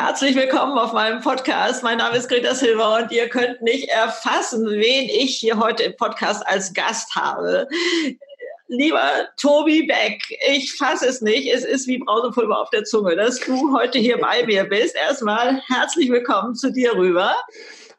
Herzlich 0.00 0.36
willkommen 0.36 0.78
auf 0.78 0.92
meinem 0.92 1.20
Podcast. 1.20 1.82
Mein 1.82 1.98
Name 1.98 2.16
ist 2.16 2.28
Greta 2.28 2.54
Silva 2.54 2.98
und 2.98 3.10
ihr 3.10 3.28
könnt 3.28 3.62
nicht 3.62 3.88
erfassen, 3.88 4.64
wen 4.64 5.08
ich 5.08 5.38
hier 5.38 5.58
heute 5.58 5.82
im 5.82 5.96
Podcast 5.96 6.46
als 6.46 6.72
Gast 6.72 7.16
habe. 7.16 7.66
Lieber 8.68 9.10
Tobi 9.36 9.88
Beck, 9.88 10.22
ich 10.52 10.72
fasse 10.76 11.08
es 11.08 11.20
nicht. 11.20 11.52
Es 11.52 11.64
ist 11.64 11.88
wie 11.88 11.98
Brausepulver 11.98 12.60
auf 12.60 12.70
der 12.70 12.84
Zunge, 12.84 13.16
dass 13.16 13.40
du 13.40 13.76
heute 13.76 13.98
hier 13.98 14.18
bei 14.18 14.46
mir 14.46 14.62
bist. 14.66 14.94
Erstmal 14.94 15.60
herzlich 15.66 16.08
willkommen 16.10 16.54
zu 16.54 16.70
dir 16.70 16.94
rüber. 16.94 17.34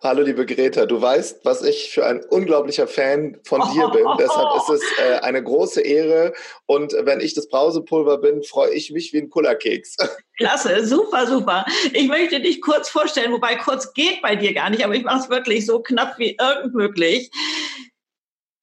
Hallo, 0.02 0.22
liebe 0.22 0.46
Greta. 0.46 0.86
Du 0.86 1.02
weißt, 1.02 1.42
was 1.44 1.62
ich 1.62 1.92
für 1.92 2.06
ein 2.06 2.24
unglaublicher 2.24 2.88
Fan 2.88 3.38
von 3.44 3.62
dir 3.74 3.90
bin. 3.90 4.06
Deshalb 4.18 4.56
ist 4.56 4.70
es 4.70 4.82
äh, 4.98 5.20
eine 5.20 5.44
große 5.44 5.82
Ehre. 5.82 6.32
Und 6.68 6.96
wenn 7.02 7.20
ich 7.20 7.34
das 7.34 7.50
Brausepulver 7.50 8.20
bin, 8.20 8.42
freue 8.44 8.72
ich 8.72 8.92
mich 8.92 9.12
wie 9.12 9.18
ein 9.18 9.30
Kullerkeks. 9.30 9.98
Klasse, 10.38 10.88
super, 10.88 11.28
super. 11.28 11.66
Ich 11.92 12.08
möchte 12.08 12.40
dich 12.40 12.62
kurz 12.62 12.88
vorstellen, 12.88 13.34
wobei 13.34 13.58
kurz 13.58 13.94
geht 13.94 14.22
bei 14.22 14.38
dir 14.38 14.54
gar 14.54 14.70
nicht, 14.70 14.86
aber 14.86 14.96
ich 14.96 15.04
mache 15.04 15.20
es 15.20 15.30
wirklich 15.30 15.66
so 15.66 15.82
knapp 15.82 16.18
wie 16.18 16.38
irgend 16.40 16.74
möglich. 16.74 17.30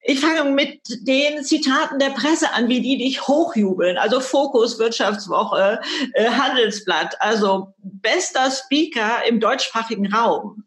Ich 0.01 0.19
fange 0.19 0.49
mit 0.49 0.79
den 1.01 1.43
Zitaten 1.43 1.99
der 1.99 2.11
Presse 2.11 2.51
an, 2.53 2.67
wie 2.67 2.81
die 2.81 2.97
dich 2.97 3.27
hochjubeln. 3.27 3.97
Also 3.97 4.21
Fokus, 4.21 4.79
Wirtschaftswoche, 4.79 5.81
äh, 6.13 6.29
Handelsblatt, 6.29 7.15
also 7.19 7.75
bester 7.77 8.49
Speaker 8.49 9.23
im 9.27 9.39
deutschsprachigen 9.39 10.11
Raum 10.11 10.63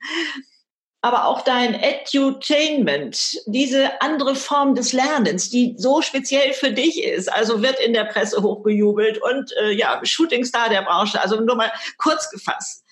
aber 1.02 1.24
auch 1.24 1.40
dein 1.42 1.74
Edutainment, 1.74 3.38
diese 3.46 4.02
andere 4.02 4.34
Form 4.34 4.74
des 4.74 4.92
Lernens, 4.92 5.48
die 5.48 5.74
so 5.78 6.02
speziell 6.02 6.52
für 6.52 6.72
dich 6.72 7.02
ist, 7.02 7.32
also 7.32 7.62
wird 7.62 7.80
in 7.80 7.94
der 7.94 8.04
Presse 8.04 8.42
hochgejubelt 8.42 9.20
und 9.22 9.52
äh, 9.62 9.72
ja, 9.72 9.98
Shootingstar 10.02 10.68
der 10.68 10.82
Branche, 10.82 11.20
also 11.20 11.40
nur 11.40 11.56
mal 11.56 11.72
kurz 11.96 12.30
gefasst. 12.30 12.84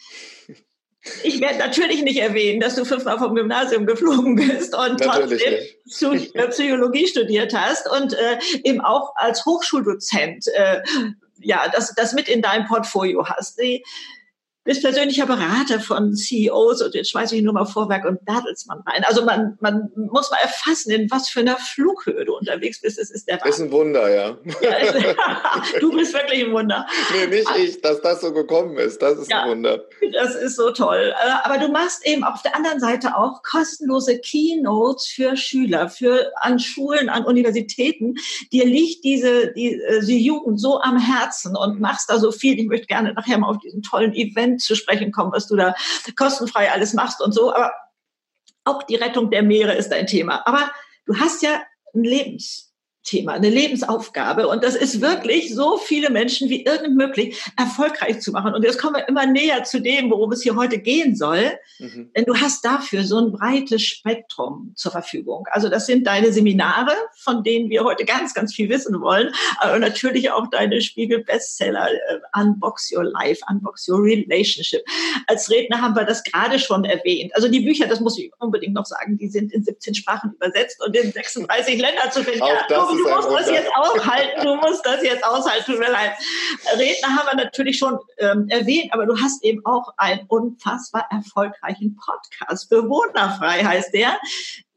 Ich 1.23 1.41
werde 1.41 1.59
natürlich 1.59 2.03
nicht 2.03 2.19
erwähnen, 2.19 2.61
dass 2.61 2.75
du 2.75 2.85
fünfmal 2.85 3.19
vom 3.19 3.35
Gymnasium 3.35 3.87
geflogen 3.87 4.37
bist 4.37 4.75
und 4.75 5.01
natürlich 5.01 5.77
trotzdem 5.87 6.29
äh, 6.35 6.49
Psychologie 6.49 7.07
studiert 7.07 7.55
hast 7.55 7.89
und 7.91 8.15
äh, 8.15 8.39
eben 8.65 8.81
auch 8.81 9.13
als 9.17 9.45
Hochschuldozent 9.45 10.47
äh, 10.49 10.83
ja, 11.41 11.69
das, 11.69 11.95
das 11.95 12.15
mit 12.15 12.29
in 12.29 12.43
deinem 12.43 12.67
Portfolio 12.67 13.27
hast. 13.27 13.61
Die, 13.61 13.85
bist 14.69 14.83
persönlicher 14.83 15.25
Berater 15.25 15.81
von 15.81 16.15
CEOs 16.15 16.83
und 16.83 16.95
jetzt 16.95 17.11
schmeiße 17.11 17.35
ich 17.35 17.43
nur 17.43 17.55
mal 17.55 17.65
Vorwerk 17.65 18.05
und 18.05 18.23
Bertelsmann 18.27 18.83
rein. 18.87 19.03
Also 19.05 19.25
man, 19.25 19.57
man 19.61 19.91
muss 19.97 20.31
mal 20.31 20.37
erfassen, 20.43 20.91
in 20.91 21.11
was 21.11 21.31
für 21.31 21.41
einer 21.41 21.57
Flughöhe 21.57 22.27
du 22.27 22.37
unterwegs 22.37 22.83
bist. 22.83 22.99
Es 22.99 23.11
ist 23.11 23.27
der 23.29 23.37
Wahnsinn. 23.37 23.51
Ist 23.51 23.61
ein 23.61 23.73
Wunder, 23.73 24.15
ja. 24.15 24.37
ja 24.61 25.15
du 25.81 25.91
bist 25.93 26.13
wirklich 26.13 26.45
ein 26.45 26.53
Wunder. 26.53 26.87
Nee, 27.15 27.29
nicht 27.29 27.49
ich, 27.57 27.81
dass 27.81 28.03
das 28.03 28.21
so 28.21 28.31
gekommen 28.31 28.77
ist. 28.77 29.01
Das 29.01 29.19
ist 29.19 29.31
ja, 29.31 29.45
ein 29.45 29.49
Wunder. 29.53 29.85
Das 30.13 30.35
ist 30.35 30.57
so 30.57 30.71
toll. 30.71 31.15
Äh, 31.19 31.31
aber 31.45 31.57
du 31.57 31.73
machst 31.73 32.07
eben 32.07 32.23
auf 32.23 32.43
der 32.43 32.55
anderen 32.55 32.79
Seite 32.79 33.17
auch 33.17 33.43
kostenlose 33.43 34.19
Keynotes 34.19 35.07
für 35.07 35.35
Schüler, 35.39 35.89
für 35.89 36.31
an 36.43 36.59
Schulen, 36.59 37.09
an 37.09 37.25
Universitäten. 37.25 38.17
Dir 38.53 38.67
liegt 38.67 39.03
diese, 39.03 39.51
die, 39.55 39.81
äh, 39.81 40.05
die 40.05 40.23
Jugend 40.23 40.61
so 40.61 40.79
am 40.79 40.99
Herzen 40.99 41.57
und 41.57 41.81
machst 41.81 42.11
da 42.11 42.19
so 42.19 42.33
viel. 42.33 42.59
Ich 42.59 42.67
möchte 42.67 42.87
gerne 42.87 43.15
nachher 43.15 43.39
mal 43.39 43.49
auf 43.49 43.61
diesen 43.61 43.81
tollen 43.81 44.13
Event 44.13 44.58
zu 44.59 44.75
sprechen 44.75 45.13
kommen, 45.13 45.33
was 45.33 45.47
du 45.47 45.57
da 45.57 45.75
kostenfrei 46.17 46.71
alles 46.71 46.95
machst 46.95 47.21
und 47.21 47.33
so. 47.33 47.55
Aber 47.55 47.73
auch 48.65 48.83
die 48.83 48.97
Rettung 48.97 49.31
der 49.31 49.43
Meere 49.43 49.75
ist 49.75 49.93
ein 49.93 50.07
Thema. 50.07 50.47
Aber 50.47 50.71
du 51.07 51.19
hast 51.19 51.43
ja 51.43 51.63
ein 51.95 52.05
Lebens 52.05 52.68
Thema, 53.09 53.33
eine 53.33 53.49
Lebensaufgabe. 53.49 54.49
Und 54.49 54.63
das 54.63 54.77
ist 54.77 55.01
wirklich 55.01 55.55
so 55.55 55.79
viele 55.79 56.11
Menschen 56.11 56.51
wie 56.51 56.65
irgend 56.65 56.97
möglich 56.97 57.43
erfolgreich 57.57 58.21
zu 58.21 58.33
machen. 58.33 58.55
Und 58.55 58.65
jetzt 58.65 58.79
kommen 58.79 58.97
wir 58.97 59.09
immer 59.09 59.25
näher 59.27 59.65
zu 59.65 59.81
dem, 59.81 60.11
worum 60.11 60.33
es 60.33 60.43
hier 60.43 60.57
heute 60.57 60.79
gehen 60.79 61.17
soll. 61.17 61.53
Mhm. 61.79 62.11
Denn 62.15 62.25
du 62.27 62.37
hast 62.37 62.65
dafür 62.65 63.05
so 63.05 63.19
ein 63.19 63.33
breites 63.33 63.83
Spektrum 63.83 64.73
zur 64.77 64.93
Verfügung. 64.93 65.47
Also 65.51 65.71
das 65.71 65.87
sind 65.87 66.07
deine 66.07 66.33
Seminare, 66.33 66.93
von 67.17 67.43
denen 67.43 67.71
wir 67.71 67.85
heute 67.85 68.05
ganz, 68.05 68.35
ganz 68.35 68.55
viel 68.55 68.69
wissen 68.69 69.01
wollen. 69.01 69.33
Aber 69.59 69.79
natürlich 69.79 70.31
auch 70.31 70.49
deine 70.51 70.83
Spiegel-Bestseller 70.83 71.89
äh, 71.91 72.41
Unbox 72.41 72.93
Your 72.95 73.05
Life, 73.05 73.41
Unbox 73.49 73.89
Your 73.89 74.03
Relationship. 74.03 74.83
Als 75.27 75.51
Redner 75.51 75.81
haben 75.81 75.97
wir 75.97 76.05
das 76.05 76.23
gerade 76.25 76.59
schon 76.59 76.85
erwähnt. 76.85 77.35
Also 77.35 77.49
die 77.49 77.61
Bücher, 77.61 77.87
das 77.87 78.01
muss 78.01 78.19
ich 78.19 78.31
unbedingt 78.39 78.75
noch 78.75 78.85
sagen, 78.85 79.17
die 79.17 79.29
sind 79.29 79.53
in 79.53 79.65
17 79.65 79.95
Sprachen 79.95 80.35
übersetzt 80.35 80.85
und 80.85 80.95
in 80.95 81.11
36 81.11 81.81
Ländern 81.81 82.13
zu 82.13 82.23
finden. 82.23 82.43
Auch 82.43 82.67
das 82.69 82.98
du 82.99 83.09
musst 83.09 83.31
das 83.31 83.51
jetzt 83.51 83.71
aushalten, 83.75 84.45
du 84.45 84.57
musst 84.57 84.85
das 84.85 85.03
jetzt 85.03 85.25
aushalten, 85.25 85.65
tut 85.65 85.79
mir 85.79 85.91
leid. 85.91 86.13
Redner 86.77 87.17
haben 87.17 87.27
wir 87.27 87.45
natürlich 87.45 87.79
schon 87.79 87.99
ähm, 88.19 88.47
erwähnt, 88.49 88.93
aber 88.93 89.07
du 89.07 89.19
hast 89.21 89.45
eben 89.45 89.65
auch 89.65 89.93
einen 89.97 90.27
unfassbar 90.29 91.07
erfolgreichen 91.11 91.97
Podcast. 91.97 92.69
Bewohnerfrei 92.69 93.65
heißt 93.65 93.95
der 93.95 94.19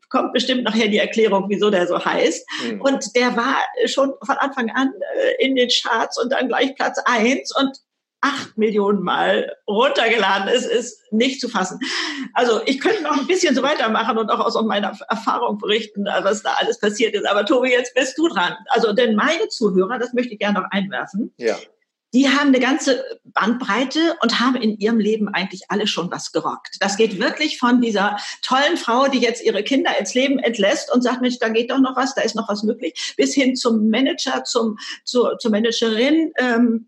kommt 0.09 0.33
bestimmt 0.33 0.63
nachher 0.63 0.89
die 0.89 0.97
Erklärung, 0.97 1.45
wieso 1.47 1.69
der 1.69 1.87
so 1.87 2.03
heißt. 2.03 2.45
Mhm. 2.65 2.81
Und 2.81 3.15
der 3.15 3.35
war 3.35 3.55
schon 3.85 4.13
von 4.21 4.38
Anfang 4.38 4.69
an 4.69 4.91
äh, 5.15 5.45
in 5.45 5.55
den 5.55 5.69
Charts 5.69 6.21
und 6.21 6.31
dann 6.31 6.49
gleich 6.49 6.75
Platz 6.75 6.99
eins 7.05 7.55
und 7.55 7.79
acht 8.21 8.57
Millionen 8.57 9.01
Mal 9.01 9.55
runtergeladen 9.67 10.47
ist, 10.47 10.65
ist 10.65 11.11
nicht 11.11 11.41
zu 11.41 11.49
fassen. 11.49 11.79
Also 12.33 12.61
ich 12.65 12.79
könnte 12.79 13.01
noch 13.01 13.17
ein 13.17 13.27
bisschen 13.27 13.55
so 13.55 13.63
weitermachen 13.63 14.17
und 14.17 14.29
auch 14.29 14.39
aus 14.39 14.61
meiner 14.63 14.97
Erfahrung 15.09 15.57
berichten, 15.57 16.05
was 16.05 16.43
da 16.43 16.53
alles 16.53 16.79
passiert 16.79 17.15
ist. 17.15 17.27
Aber 17.27 17.45
Tobi, 17.45 17.71
jetzt 17.71 17.93
bist 17.95 18.17
du 18.17 18.27
dran. 18.27 18.55
Also 18.69 18.93
denn 18.93 19.15
meine 19.15 19.47
Zuhörer, 19.49 19.97
das 19.97 20.13
möchte 20.13 20.33
ich 20.33 20.39
gerne 20.39 20.59
noch 20.59 20.69
einwerfen, 20.69 21.33
ja. 21.37 21.57
die 22.13 22.29
haben 22.29 22.49
eine 22.49 22.59
ganze 22.59 23.03
Bandbreite 23.23 24.15
und 24.21 24.39
haben 24.39 24.55
in 24.55 24.77
ihrem 24.77 24.99
Leben 24.99 25.27
eigentlich 25.29 25.63
alle 25.69 25.88
schon 25.88 26.11
was 26.11 26.31
gerockt. 26.31 26.77
Das 26.79 26.97
geht 26.97 27.19
wirklich 27.19 27.57
von 27.57 27.81
dieser 27.81 28.17
tollen 28.43 28.77
Frau, 28.77 29.07
die 29.07 29.19
jetzt 29.19 29.43
ihre 29.43 29.63
Kinder 29.63 29.97
ins 29.97 30.13
Leben 30.13 30.38
entlässt 30.38 30.93
und 30.93 31.01
sagt, 31.01 31.21
Mensch, 31.21 31.39
da 31.39 31.49
geht 31.49 31.71
doch 31.71 31.79
noch 31.79 31.95
was, 31.95 32.13
da 32.13 32.21
ist 32.21 32.35
noch 32.35 32.47
was 32.47 32.61
möglich, 32.61 33.15
bis 33.17 33.33
hin 33.33 33.55
zum 33.55 33.89
Manager, 33.89 34.43
zum, 34.43 34.77
zur, 35.05 35.39
zur 35.39 35.49
Managerin, 35.49 36.31
ähm, 36.38 36.88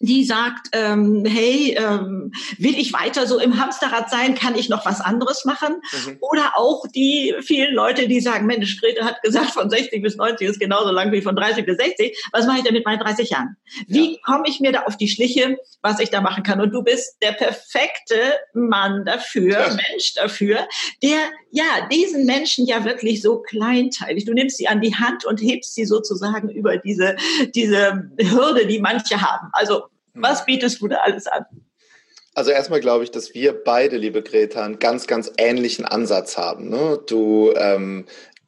die 0.00 0.24
sagt, 0.24 0.68
ähm, 0.72 1.24
hey, 1.26 1.76
ähm, 1.78 2.32
will 2.56 2.78
ich 2.78 2.92
weiter 2.94 3.26
so 3.26 3.38
im 3.38 3.60
Hamsterrad 3.60 4.10
sein, 4.10 4.34
kann 4.34 4.56
ich 4.56 4.70
noch 4.70 4.86
was 4.86 5.02
anderes 5.02 5.44
machen? 5.44 5.76
Mhm. 5.92 6.16
Oder 6.20 6.52
auch 6.56 6.86
die 6.94 7.34
vielen 7.42 7.74
Leute, 7.74 8.08
die 8.08 8.20
sagen, 8.20 8.46
Mensch, 8.46 8.80
Grete 8.80 9.04
hat 9.04 9.22
gesagt, 9.22 9.50
von 9.50 9.68
60 9.68 10.02
bis 10.02 10.16
90 10.16 10.48
ist 10.48 10.58
genauso 10.58 10.90
lang 10.90 11.12
wie 11.12 11.20
von 11.20 11.36
30 11.36 11.66
bis 11.66 11.76
60. 11.76 12.16
Was 12.32 12.46
mache 12.46 12.58
ich 12.58 12.64
denn 12.64 12.72
mit 12.72 12.86
meinen 12.86 13.00
30 13.00 13.28
Jahren? 13.28 13.56
Wie 13.88 14.12
ja. 14.12 14.18
komme 14.24 14.44
ich 14.46 14.60
mir 14.60 14.72
da 14.72 14.84
auf 14.84 14.96
die 14.96 15.08
Schliche, 15.08 15.58
was 15.82 16.00
ich 16.00 16.08
da 16.08 16.22
machen 16.22 16.42
kann? 16.42 16.62
Und 16.62 16.72
du 16.72 16.82
bist 16.82 17.18
der 17.22 17.32
perfekte 17.32 18.16
Mann 18.54 19.04
dafür, 19.04 19.50
ja. 19.50 19.68
Mensch 19.68 20.14
dafür, 20.14 20.66
der 21.02 21.18
ja 21.50 21.88
diesen 21.92 22.24
Menschen 22.24 22.66
ja 22.66 22.84
wirklich 22.86 23.20
so 23.20 23.42
kleinteilig, 23.42 24.24
du 24.24 24.32
nimmst 24.32 24.56
sie 24.56 24.68
an 24.68 24.80
die 24.80 24.94
Hand 24.94 25.26
und 25.26 25.42
hebst 25.42 25.74
sie 25.74 25.84
sozusagen 25.84 26.48
über 26.48 26.78
diese, 26.78 27.16
diese 27.54 28.10
Hürde, 28.18 28.66
die 28.66 28.78
manche 28.78 29.20
haben. 29.20 29.48
Also 29.52 29.89
was 30.14 30.44
bietest 30.44 30.80
du 30.80 30.88
da 30.88 30.98
alles 30.98 31.26
an? 31.26 31.44
Also 32.34 32.52
erstmal 32.52 32.80
glaube 32.80 33.04
ich, 33.04 33.10
dass 33.10 33.34
wir 33.34 33.52
beide, 33.52 33.96
liebe 33.96 34.22
Greta, 34.22 34.64
einen 34.64 34.78
ganz, 34.78 35.06
ganz 35.06 35.32
ähnlichen 35.36 35.84
Ansatz 35.84 36.38
haben. 36.38 36.68
Ne? 36.68 37.00
Du 37.06 37.52
ähm, 37.56 38.06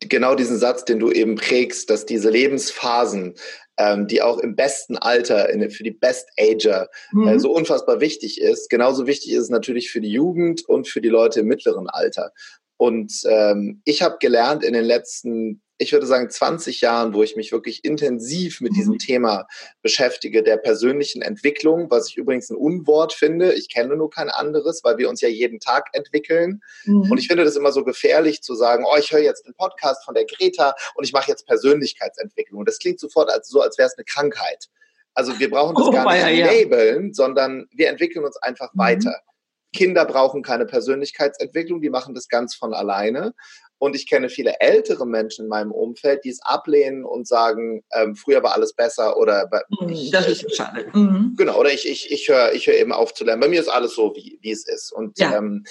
genau 0.09 0.35
diesen 0.35 0.59
Satz, 0.59 0.85
den 0.85 0.99
du 0.99 1.11
eben 1.11 1.35
prägst, 1.35 1.91
dass 1.91 2.07
diese 2.07 2.31
Lebensphasen, 2.31 3.35
ähm, 3.79 4.07
die 4.07 4.23
auch 4.23 4.39
im 4.39 4.55
besten 4.55 4.97
Alter 4.97 5.49
in, 5.51 5.69
für 5.71 5.83
die 5.83 5.91
Best 5.91 6.29
Ager 6.39 6.89
mhm. 7.13 7.29
äh, 7.29 7.39
so 7.39 7.53
unfassbar 7.53 8.01
wichtig 8.01 8.41
ist, 8.41 8.71
genauso 8.71 9.07
wichtig 9.07 9.33
ist 9.33 9.45
es 9.45 9.51
natürlich 9.51 9.91
für 9.91 10.01
die 10.01 10.11
Jugend 10.11 10.69
und 10.69 10.89
für 10.89 11.01
die 11.01 11.09
Leute 11.09 11.41
im 11.41 11.47
mittleren 11.47 11.89
Alter. 11.89 12.33
Und 12.77 13.13
ähm, 13.27 13.81
ich 13.85 14.03
habe 14.03 14.17
gelernt 14.21 14.65
in 14.65 14.73
den 14.75 14.85
letzten 14.85 15.63
ich 15.83 15.93
würde 15.93 16.07
sagen, 16.07 16.31
20 16.31 16.81
Jahren, 16.81 17.15
wo 17.15 17.23
ich 17.23 17.37
mich 17.37 17.53
wirklich 17.53 17.85
intensiv 17.85 18.61
mit 18.61 18.75
diesem 18.77 18.95
mhm. 18.95 18.99
Thema 18.99 19.47
beschäftige, 19.83 20.43
der 20.43 20.57
persönlichen 20.57 21.23
Entwicklung, 21.23 21.91
was 21.91 22.09
ich 22.09 22.17
übrigens 22.17 22.51
ein 22.51 22.57
Unwort 22.57 23.13
finde. 23.13 23.53
Ich 23.55 23.69
kenne 23.69 23.97
nur 23.97 24.11
kein 24.11 24.31
anderes, 24.31 24.83
weil 24.85 24.99
wir 24.99 25.09
uns 25.09 25.21
ja 25.21 25.29
jeden 25.29 25.61
Tag 25.61 25.89
entwickeln. 25.93 26.63
Mhm. 26.85 27.11
Und 27.11 27.19
ich 27.19 27.29
finde 27.29 27.45
das 27.45 27.57
immer 27.57 27.73
so 27.73 27.85
gefährlich 27.85 28.43
zu 28.43 28.55
sagen, 28.55 28.85
oh, 28.87 28.97
ich 28.99 29.13
höre 29.13 29.21
jetzt 29.21 29.47
den 29.47 29.55
Podcast 29.55 30.05
von 30.05 30.15
der 30.15 30.25
Greta 30.25 30.75
und 30.95 31.05
ich 31.05 31.13
mache 31.13 31.29
jetzt 31.29 31.47
Persönlichkeitsentwicklung. 31.47 32.61
Und 32.61 32.69
das 32.69 32.79
klingt 32.79 33.01
sofort 33.01 33.31
als, 33.31 33.49
so, 33.49 33.61
als 33.61 33.79
wäre 33.79 33.89
es 33.89 33.99
eine 33.99 34.05
Krankheit. 34.05 34.69
Also 35.15 35.39
wir 35.39 35.51
brauchen 35.51 35.75
das 35.75 35.89
oh, 35.89 35.91
gar 35.91 36.11
nicht 36.11 36.39
ja, 36.39 36.47
labeln, 36.47 37.13
sondern 37.13 37.67
wir 37.71 37.89
entwickeln 37.89 38.25
uns 38.25 38.37
einfach 38.39 38.73
mhm. 38.73 38.79
weiter. 38.79 39.21
Kinder 39.75 40.05
brauchen 40.05 40.43
keine 40.43 40.67
Persönlichkeitsentwicklung, 40.67 41.81
die 41.81 41.91
machen 41.91 42.15
das 42.15 42.29
ganz 42.29 42.55
von 42.55 42.75
alleine. 42.75 43.35
Und 43.83 43.97
ich 43.97 44.09
kenne 44.09 44.29
viele 44.29 44.61
ältere 44.61 45.05
Menschen 45.09 45.47
in 45.47 45.49
meinem 45.49 45.73
Umfeld, 45.73 46.23
die 46.25 46.29
es 46.29 46.41
ablehnen 46.41 47.05
und 47.05 47.27
sagen, 47.27 47.83
ähm, 47.93 48.15
früher 48.15 48.41
war 48.41 48.55
alles 48.55 48.75
besser 48.75 49.17
oder 49.17 49.51
mhm, 49.81 49.89
ich, 49.89 50.13
das 50.13 50.29
ist 50.29 50.55
schade. 50.55 50.87
Mhm. 50.93 51.35
Genau, 51.37 51.59
oder 51.59 51.73
ich, 51.73 51.89
ich, 51.89 52.13
ich 52.13 52.29
höre 52.29 52.53
ich 52.53 52.69
hör 52.69 52.77
eben 52.77 52.93
auf 52.93 53.13
zu 53.13 53.25
lernen. 53.25 53.41
Bei 53.41 53.49
mir 53.49 53.59
ist 53.59 53.67
alles 53.67 53.97
so, 53.97 54.15
wie, 54.15 54.39
wie 54.41 54.53
es 54.53 54.69
ist. 54.69 54.93
Und 54.93 55.19
ja. 55.19 55.37
ähm, 55.37 55.65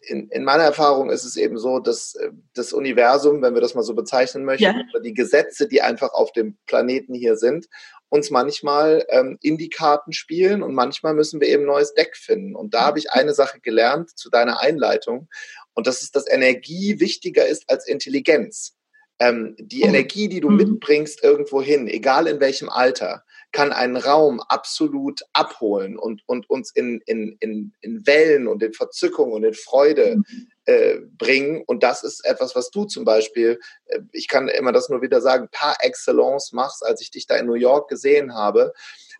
in, 0.00 0.28
in 0.30 0.42
meiner 0.42 0.64
Erfahrung 0.64 1.08
ist 1.08 1.24
es 1.24 1.36
eben 1.36 1.56
so, 1.56 1.78
dass 1.78 2.16
äh, 2.16 2.32
das 2.52 2.72
Universum, 2.72 3.40
wenn 3.42 3.54
wir 3.54 3.60
das 3.60 3.76
mal 3.76 3.84
so 3.84 3.94
bezeichnen 3.94 4.44
möchten, 4.44 4.64
ja. 4.64 5.00
die 5.00 5.14
Gesetze, 5.14 5.68
die 5.68 5.82
einfach 5.82 6.14
auf 6.14 6.32
dem 6.32 6.56
Planeten 6.66 7.14
hier 7.14 7.36
sind, 7.36 7.66
uns 8.08 8.32
manchmal 8.32 9.06
ähm, 9.08 9.38
in 9.40 9.56
die 9.56 9.68
Karten 9.68 10.12
spielen 10.12 10.64
und 10.64 10.74
manchmal 10.74 11.14
müssen 11.14 11.40
wir 11.40 11.46
eben 11.46 11.62
ein 11.62 11.66
neues 11.66 11.94
Deck 11.94 12.16
finden. 12.16 12.56
Und 12.56 12.74
da 12.74 12.86
habe 12.86 12.98
ich 12.98 13.12
eine 13.12 13.34
Sache 13.34 13.60
gelernt 13.60 14.18
zu 14.18 14.30
deiner 14.30 14.60
Einleitung 14.60 15.28
und 15.76 15.86
das 15.86 16.02
ist, 16.02 16.16
dass 16.16 16.28
Energie 16.28 16.98
wichtiger 16.98 17.46
ist 17.46 17.70
als 17.70 17.86
Intelligenz. 17.86 18.74
Ähm, 19.18 19.54
die 19.58 19.78
mhm. 19.78 19.90
Energie, 19.90 20.28
die 20.28 20.40
du 20.40 20.50
mhm. 20.50 20.56
mitbringst 20.56 21.22
irgendwo 21.22 21.62
hin, 21.62 21.86
egal 21.86 22.26
in 22.26 22.40
welchem 22.40 22.68
Alter, 22.68 23.22
kann 23.52 23.72
einen 23.72 23.96
Raum 23.96 24.40
absolut 24.40 25.22
abholen 25.32 25.98
und, 25.98 26.22
und 26.26 26.50
uns 26.50 26.70
in, 26.72 27.00
in, 27.06 27.36
in, 27.40 27.72
in 27.80 28.06
Wellen 28.06 28.48
und 28.48 28.62
in 28.62 28.72
Verzückung 28.72 29.32
und 29.32 29.44
in 29.44 29.54
Freude 29.54 30.16
mhm. 30.16 30.48
äh, 30.64 30.96
bringen. 31.16 31.62
Und 31.66 31.82
das 31.82 32.02
ist 32.02 32.24
etwas, 32.24 32.54
was 32.54 32.70
du 32.70 32.84
zum 32.84 33.04
Beispiel, 33.04 33.60
äh, 33.86 34.00
ich 34.12 34.28
kann 34.28 34.48
immer 34.48 34.72
das 34.72 34.88
nur 34.88 35.02
wieder 35.02 35.20
sagen, 35.20 35.48
par 35.52 35.76
excellence 35.80 36.52
machst, 36.52 36.84
als 36.84 37.00
ich 37.00 37.10
dich 37.10 37.26
da 37.26 37.36
in 37.36 37.46
New 37.46 37.54
York 37.54 37.88
gesehen 37.88 38.34
habe. 38.34 38.72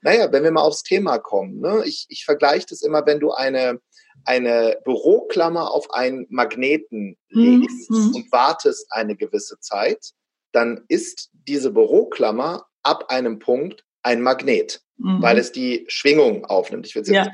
Naja, 0.02 0.30
wenn 0.32 0.44
wir 0.44 0.50
mal 0.50 0.62
aufs 0.62 0.82
Thema 0.82 1.18
kommen, 1.18 1.60
ne? 1.60 1.82
ich, 1.84 2.06
ich 2.08 2.24
vergleiche 2.24 2.66
das 2.68 2.82
immer, 2.82 3.06
wenn 3.06 3.20
du 3.20 3.32
eine, 3.32 3.80
eine 4.26 4.78
Büroklammer 4.84 5.72
auf 5.72 5.92
einen 5.92 6.26
Magneten 6.28 7.16
mhm, 7.30 7.60
legst 7.60 7.90
mhm. 7.90 8.12
und 8.14 8.32
wartest 8.32 8.92
eine 8.92 9.16
gewisse 9.16 9.58
Zeit, 9.60 10.12
dann 10.52 10.84
ist 10.88 11.30
diese 11.32 11.70
Büroklammer 11.70 12.66
ab 12.82 13.06
einem 13.08 13.38
Punkt 13.38 13.84
ein 14.02 14.22
Magnet, 14.22 14.82
mhm. 14.98 15.20
weil 15.20 15.38
es 15.38 15.52
die 15.52 15.84
Schwingung 15.88 16.44
aufnimmt. 16.44 16.86
Ich 16.86 16.94
will 16.94 17.02
es 17.02 17.08
ja. 17.08 17.26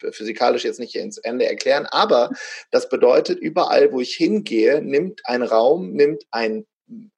jetzt 0.00 0.16
physikalisch 0.16 0.64
jetzt 0.64 0.80
nicht 0.80 0.94
ins 0.94 1.18
Ende 1.18 1.46
erklären, 1.46 1.86
aber 1.86 2.30
das 2.70 2.88
bedeutet, 2.88 3.38
überall, 3.38 3.92
wo 3.92 4.00
ich 4.00 4.14
hingehe, 4.14 4.82
nimmt 4.82 5.22
ein 5.24 5.42
Raum, 5.42 5.92
nimmt 5.92 6.24
ein 6.30 6.66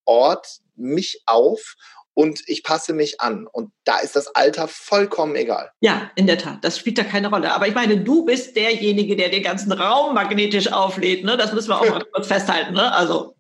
Ort 0.05 0.61
mich 0.77 1.23
auf 1.27 1.77
und 2.15 2.43
ich 2.47 2.63
passe 2.63 2.93
mich 2.93 3.21
an. 3.21 3.47
Und 3.47 3.73
da 3.85 3.99
ist 3.99 4.17
das 4.17 4.35
Alter 4.35 4.69
vollkommen 4.69 5.37
egal. 5.37 5.71
Ja, 5.81 6.11
in 6.17 6.27
der 6.27 6.39
Tat. 6.39 6.59
Das 6.63 6.79
spielt 6.79 6.99
da 6.99 7.05
keine 7.05 7.29
Rolle. 7.29 7.55
Aber 7.55 7.69
ich 7.69 7.75
meine, 7.75 7.99
du 7.99 8.25
bist 8.25 8.57
derjenige, 8.57 9.17
der 9.17 9.29
den 9.29 9.43
ganzen 9.43 9.73
Raum 9.73 10.15
magnetisch 10.15 10.73
auflädt. 10.73 11.25
Ne? 11.25 11.37
Das 11.37 11.53
müssen 11.53 11.69
wir 11.69 11.81
auch 11.81 11.89
mal 11.89 12.05
kurz 12.13 12.27
festhalten. 12.27 12.75
Ne? 12.75 12.93
Also. 12.93 13.35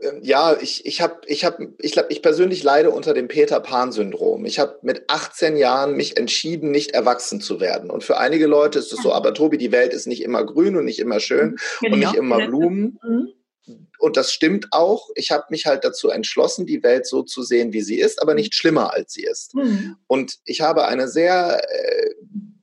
Ähm, 0.00 0.20
ja, 0.22 0.56
ich, 0.60 0.84
ich 0.84 1.00
habe, 1.00 1.20
ich 1.26 1.44
habe, 1.44 1.74
ich 1.78 1.92
glaube, 1.92 2.08
ich 2.10 2.20
persönlich 2.20 2.62
leide 2.62 2.90
unter 2.90 3.14
dem 3.14 3.28
Peter 3.28 3.60
Pan-Syndrom. 3.60 4.44
Ich 4.44 4.58
habe 4.58 4.78
mit 4.82 5.04
18 5.08 5.56
Jahren 5.56 5.96
mich 5.96 6.16
entschieden, 6.16 6.70
nicht 6.70 6.90
erwachsen 6.90 7.40
zu 7.40 7.60
werden. 7.60 7.90
Und 7.90 8.04
für 8.04 8.18
einige 8.18 8.46
Leute 8.46 8.78
ist 8.78 8.92
es 8.92 9.02
so, 9.02 9.12
aber 9.12 9.32
Tobi, 9.32 9.56
die 9.56 9.72
Welt 9.72 9.92
ist 9.92 10.06
nicht 10.06 10.22
immer 10.22 10.44
grün 10.44 10.76
und 10.76 10.84
nicht 10.84 10.98
immer 10.98 11.20
schön 11.20 11.56
genau. 11.80 11.94
und 11.94 12.00
nicht 12.00 12.14
immer 12.14 12.46
Blumen. 12.46 12.98
Mhm. 13.02 13.32
Und 13.98 14.16
das 14.16 14.32
stimmt 14.32 14.68
auch. 14.70 15.08
Ich 15.14 15.30
habe 15.30 15.44
mich 15.50 15.66
halt 15.66 15.84
dazu 15.84 16.10
entschlossen, 16.10 16.66
die 16.66 16.82
Welt 16.82 17.06
so 17.06 17.22
zu 17.22 17.42
sehen, 17.42 17.72
wie 17.72 17.82
sie 17.82 17.98
ist, 17.98 18.22
aber 18.22 18.34
nicht 18.34 18.54
schlimmer, 18.54 18.92
als 18.92 19.12
sie 19.12 19.24
ist. 19.24 19.54
Mhm. 19.54 19.96
Und 20.06 20.38
ich 20.44 20.60
habe 20.60 20.86
eine 20.86 21.08
sehr 21.08 21.62
äh, 21.68 22.14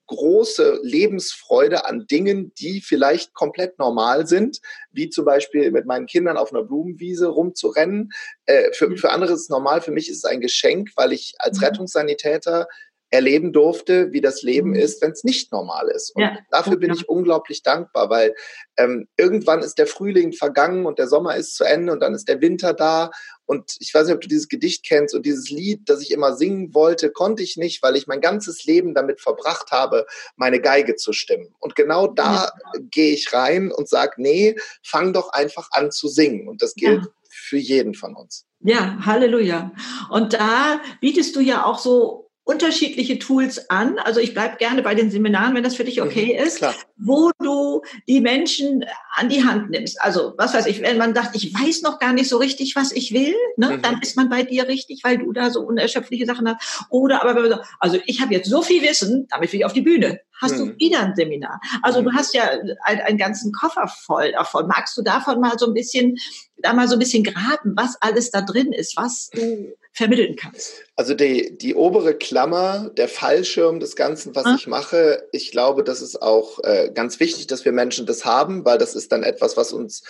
große 0.07 0.79
Lebensfreude 0.83 1.85
an 1.85 2.05
Dingen, 2.07 2.53
die 2.55 2.81
vielleicht 2.81 3.33
komplett 3.33 3.79
normal 3.79 4.27
sind, 4.27 4.59
wie 4.91 5.09
zum 5.09 5.25
Beispiel 5.25 5.71
mit 5.71 5.85
meinen 5.85 6.05
Kindern 6.05 6.37
auf 6.37 6.53
einer 6.53 6.63
Blumenwiese 6.63 7.27
rumzurennen. 7.27 8.11
Äh, 8.45 8.71
für, 8.73 8.95
für 8.97 9.11
andere 9.11 9.33
ist 9.33 9.41
es 9.41 9.49
normal, 9.49 9.81
für 9.81 9.91
mich 9.91 10.09
ist 10.09 10.17
es 10.17 10.25
ein 10.25 10.41
Geschenk, 10.41 10.91
weil 10.95 11.13
ich 11.13 11.33
als 11.39 11.57
mhm. 11.57 11.65
Rettungssanitäter 11.65 12.67
erleben 13.13 13.53
durfte, 13.53 14.11
wie 14.11 14.21
das 14.21 14.41
Leben 14.41 14.71
mhm. 14.71 14.77
ist, 14.77 14.99
wenn 15.03 15.11
es 15.11 15.23
nicht 15.23 15.51
normal 15.51 15.87
ist. 15.89 16.15
Und 16.15 16.23
ja. 16.23 16.35
dafür 16.49 16.77
bin 16.77 16.91
ich 16.91 17.07
unglaublich 17.07 17.61
dankbar, 17.61 18.09
weil 18.09 18.33
ähm, 18.75 19.07
irgendwann 19.17 19.61
ist 19.61 19.77
der 19.77 19.85
Frühling 19.85 20.33
vergangen 20.33 20.87
und 20.87 20.97
der 20.97 21.07
Sommer 21.07 21.35
ist 21.35 21.55
zu 21.55 21.63
Ende 21.63 21.93
und 21.93 21.99
dann 21.99 22.15
ist 22.15 22.27
der 22.27 22.41
Winter 22.41 22.73
da. 22.73 23.11
Und 23.45 23.75
ich 23.79 23.93
weiß 23.93 24.07
nicht, 24.07 24.15
ob 24.15 24.21
du 24.21 24.27
dieses 24.27 24.47
Gedicht 24.47 24.83
kennst 24.83 25.13
und 25.13 25.27
dieses 25.27 25.51
Lied, 25.51 25.81
das 25.85 26.01
ich 26.01 26.09
immer 26.09 26.35
singen 26.35 26.73
wollte, 26.73 27.11
konnte 27.11 27.43
ich 27.43 27.55
nicht, 27.55 27.83
weil 27.83 27.95
ich 27.95 28.07
mein 28.07 28.19
ganzes 28.19 28.65
Leben 28.65 28.95
damit 28.95 29.21
verbracht 29.21 29.69
habe, 29.69 30.07
meine 30.35 30.59
Geige 30.59 30.95
zu 30.95 31.13
stimmen. 31.13 31.53
Und 31.59 31.75
genau 31.75 32.07
da 32.07 32.45
ja. 32.45 32.79
gehe 32.89 33.13
ich 33.13 33.31
rein 33.31 33.71
und 33.71 33.87
sage, 33.87 34.13
nee, 34.17 34.55
fang 34.81 35.13
doch 35.13 35.29
einfach 35.29 35.67
an 35.69 35.91
zu 35.91 36.07
singen. 36.07 36.47
Und 36.47 36.63
das 36.63 36.73
gilt 36.73 37.03
ja. 37.03 37.11
für 37.29 37.57
jeden 37.57 37.93
von 37.93 38.15
uns. 38.15 38.47
Ja, 38.61 38.97
Halleluja. 39.05 39.71
Und 40.09 40.33
da 40.33 40.81
bietest 40.99 41.35
du 41.35 41.41
ja 41.41 41.65
auch 41.65 41.77
so 41.77 42.22
unterschiedliche 42.45 43.19
Tools 43.19 43.69
an. 43.69 43.97
Also 43.99 44.19
ich 44.19 44.33
bleibe 44.33 44.57
gerne 44.57 44.83
bei 44.83 44.95
den 44.95 45.09
Seminaren, 45.09 45.55
wenn 45.55 45.63
das 45.63 45.75
für 45.75 45.85
dich 45.85 46.01
okay 46.01 46.37
mhm, 46.37 46.45
ist, 46.45 46.57
klar. 46.57 46.75
wo 46.97 47.31
du 47.39 47.81
die 48.07 48.19
Menschen 48.19 48.83
an 49.15 49.29
die 49.29 49.43
Hand 49.43 49.69
nimmst. 49.69 50.01
Also 50.01 50.33
was 50.37 50.53
weiß 50.53 50.65
ich, 50.65 50.81
wenn 50.81 50.97
man 50.97 51.15
sagt, 51.15 51.35
ich 51.35 51.53
weiß 51.53 51.83
noch 51.83 51.99
gar 51.99 52.11
nicht 52.11 52.27
so 52.27 52.37
richtig, 52.37 52.75
was 52.75 52.91
ich 52.91 53.13
will, 53.13 53.33
ne, 53.55 53.77
mhm. 53.77 53.81
dann 53.81 54.01
ist 54.01 54.17
man 54.17 54.29
bei 54.29 54.43
dir 54.43 54.67
richtig, 54.67 55.01
weil 55.03 55.19
du 55.19 55.31
da 55.31 55.49
so 55.49 55.61
unerschöpfliche 55.61 56.25
Sachen 56.25 56.47
hast. 56.49 56.85
Oder 56.89 57.21
aber 57.21 57.35
wenn 57.35 57.43
man 57.43 57.51
sagt, 57.51 57.67
also 57.79 57.97
ich 58.05 58.21
habe 58.21 58.33
jetzt 58.33 58.49
so 58.49 58.61
viel 58.61 58.81
Wissen, 58.81 59.27
damit 59.29 59.53
will 59.53 59.59
ich 59.59 59.65
auf 59.65 59.73
die 59.73 59.81
Bühne. 59.81 60.19
Hast 60.43 60.59
mhm. 60.59 60.67
du 60.67 60.79
wieder 60.79 60.99
ein 60.99 61.15
Seminar? 61.15 61.59
Also 61.81 62.01
mhm. 62.01 62.05
du 62.05 62.13
hast 62.13 62.33
ja 62.33 62.49
einen, 62.83 63.01
einen 63.01 63.17
ganzen 63.17 63.51
Koffer 63.51 63.87
voll 63.87 64.33
davon. 64.33 64.67
Magst 64.67 64.97
du 64.97 65.01
davon 65.01 65.39
mal 65.39 65.57
so 65.57 65.67
ein 65.67 65.73
bisschen, 65.73 66.17
da 66.57 66.73
mal 66.73 66.87
so 66.87 66.95
ein 66.95 66.99
bisschen 66.99 67.23
graben, 67.23 67.73
was 67.75 67.95
alles 68.01 68.29
da 68.29 68.41
drin 68.41 68.73
ist, 68.73 68.97
was 68.97 69.29
du 69.29 69.73
vermitteln 69.93 70.35
kannst? 70.35 70.83
Also 70.95 71.13
die, 71.13 71.57
die 71.57 71.75
obere 71.75 72.15
Klammer, 72.15 72.91
der 72.97 73.07
Fallschirm 73.07 73.79
des 73.79 73.95
Ganzen, 73.95 74.35
was 74.35 74.45
ah. 74.45 74.55
ich 74.57 74.67
mache, 74.67 75.27
ich 75.31 75.51
glaube, 75.51 75.83
das 75.83 76.01
ist 76.01 76.21
auch 76.21 76.59
äh, 76.63 76.91
ganz 76.93 77.19
wichtig, 77.19 77.47
dass 77.47 77.63
wir 77.65 77.71
Menschen 77.71 78.05
das 78.05 78.25
haben, 78.25 78.65
weil 78.65 78.77
das 78.77 78.95
ist 78.95 79.11
dann 79.11 79.23
etwas, 79.23 79.55
was 79.55 79.71
uns 79.71 80.03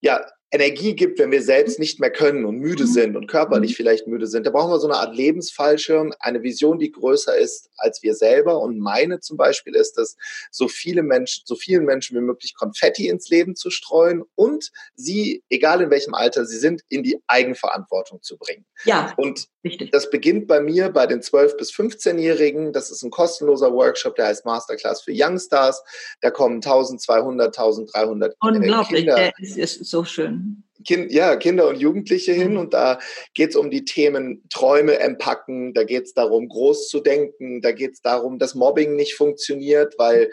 ja 0.00 0.24
Energie 0.50 0.94
gibt, 0.94 1.18
wenn 1.18 1.30
wir 1.30 1.42
selbst 1.42 1.78
nicht 1.78 2.00
mehr 2.00 2.10
können 2.10 2.46
und 2.46 2.56
müde 2.56 2.84
mhm. 2.84 2.88
sind 2.88 3.16
und 3.16 3.26
körperlich 3.26 3.72
mhm. 3.72 3.76
vielleicht 3.76 4.06
müde 4.06 4.26
sind. 4.26 4.46
Da 4.46 4.50
brauchen 4.50 4.70
wir 4.70 4.78
so 4.78 4.88
eine 4.88 4.96
Art 4.96 5.14
Lebensfallschirm, 5.14 6.14
eine 6.20 6.42
Vision, 6.42 6.78
die 6.78 6.90
größer 6.90 7.36
ist 7.36 7.68
als 7.76 8.02
wir 8.02 8.14
selber. 8.14 8.60
Und 8.60 8.78
meine 8.78 9.20
zum 9.20 9.36
Beispiel 9.36 9.74
ist 9.74 9.98
dass 9.98 10.16
so 10.50 10.68
viele 10.68 11.02
Menschen, 11.02 11.42
so 11.46 11.54
vielen 11.54 11.84
Menschen 11.84 12.16
wie 12.16 12.22
möglich 12.22 12.54
Konfetti 12.54 13.08
ins 13.08 13.28
Leben 13.28 13.56
zu 13.56 13.70
streuen 13.70 14.22
und 14.34 14.70
sie, 14.94 15.42
egal 15.50 15.82
in 15.82 15.90
welchem 15.90 16.14
Alter 16.14 16.46
sie 16.46 16.58
sind, 16.58 16.82
in 16.88 17.02
die 17.02 17.20
Eigenverantwortung 17.26 18.22
zu 18.22 18.38
bringen. 18.38 18.64
Ja. 18.84 19.12
Und 19.16 19.48
Richtig. 19.64 19.90
Das 19.90 20.08
beginnt 20.08 20.46
bei 20.46 20.60
mir 20.60 20.88
bei 20.88 21.06
den 21.06 21.20
12- 21.20 21.56
bis 21.56 21.72
15-Jährigen. 21.72 22.72
Das 22.72 22.90
ist 22.90 23.02
ein 23.02 23.10
kostenloser 23.10 23.72
Workshop, 23.72 24.14
der 24.14 24.26
heißt 24.26 24.44
Masterclass 24.44 25.02
für 25.02 25.12
Youngstars. 25.12 25.82
Da 26.20 26.30
kommen 26.30 26.56
1200, 26.56 27.58
1300 27.58 28.36
Unglaublich, 28.40 29.00
Kinder. 29.00 29.16
der 29.16 29.32
ist, 29.38 29.56
ist 29.58 29.84
so 29.84 30.04
schön. 30.04 30.37
Kind, 30.86 31.10
ja, 31.10 31.36
Kinder 31.36 31.68
und 31.68 31.80
Jugendliche 31.80 32.32
hin 32.32 32.52
mhm. 32.52 32.58
und 32.58 32.74
da 32.74 32.98
geht 33.34 33.50
es 33.50 33.56
um 33.56 33.70
die 33.70 33.84
Themen 33.84 34.44
Träume 34.48 34.98
empacken, 35.00 35.74
da 35.74 35.84
geht 35.84 36.04
es 36.04 36.14
darum, 36.14 36.48
groß 36.48 36.88
zu 36.88 37.00
denken, 37.00 37.60
da 37.62 37.72
geht 37.72 37.94
es 37.94 38.00
darum, 38.00 38.38
dass 38.38 38.54
Mobbing 38.54 38.94
nicht 38.94 39.14
funktioniert, 39.14 39.94
weil 39.98 40.30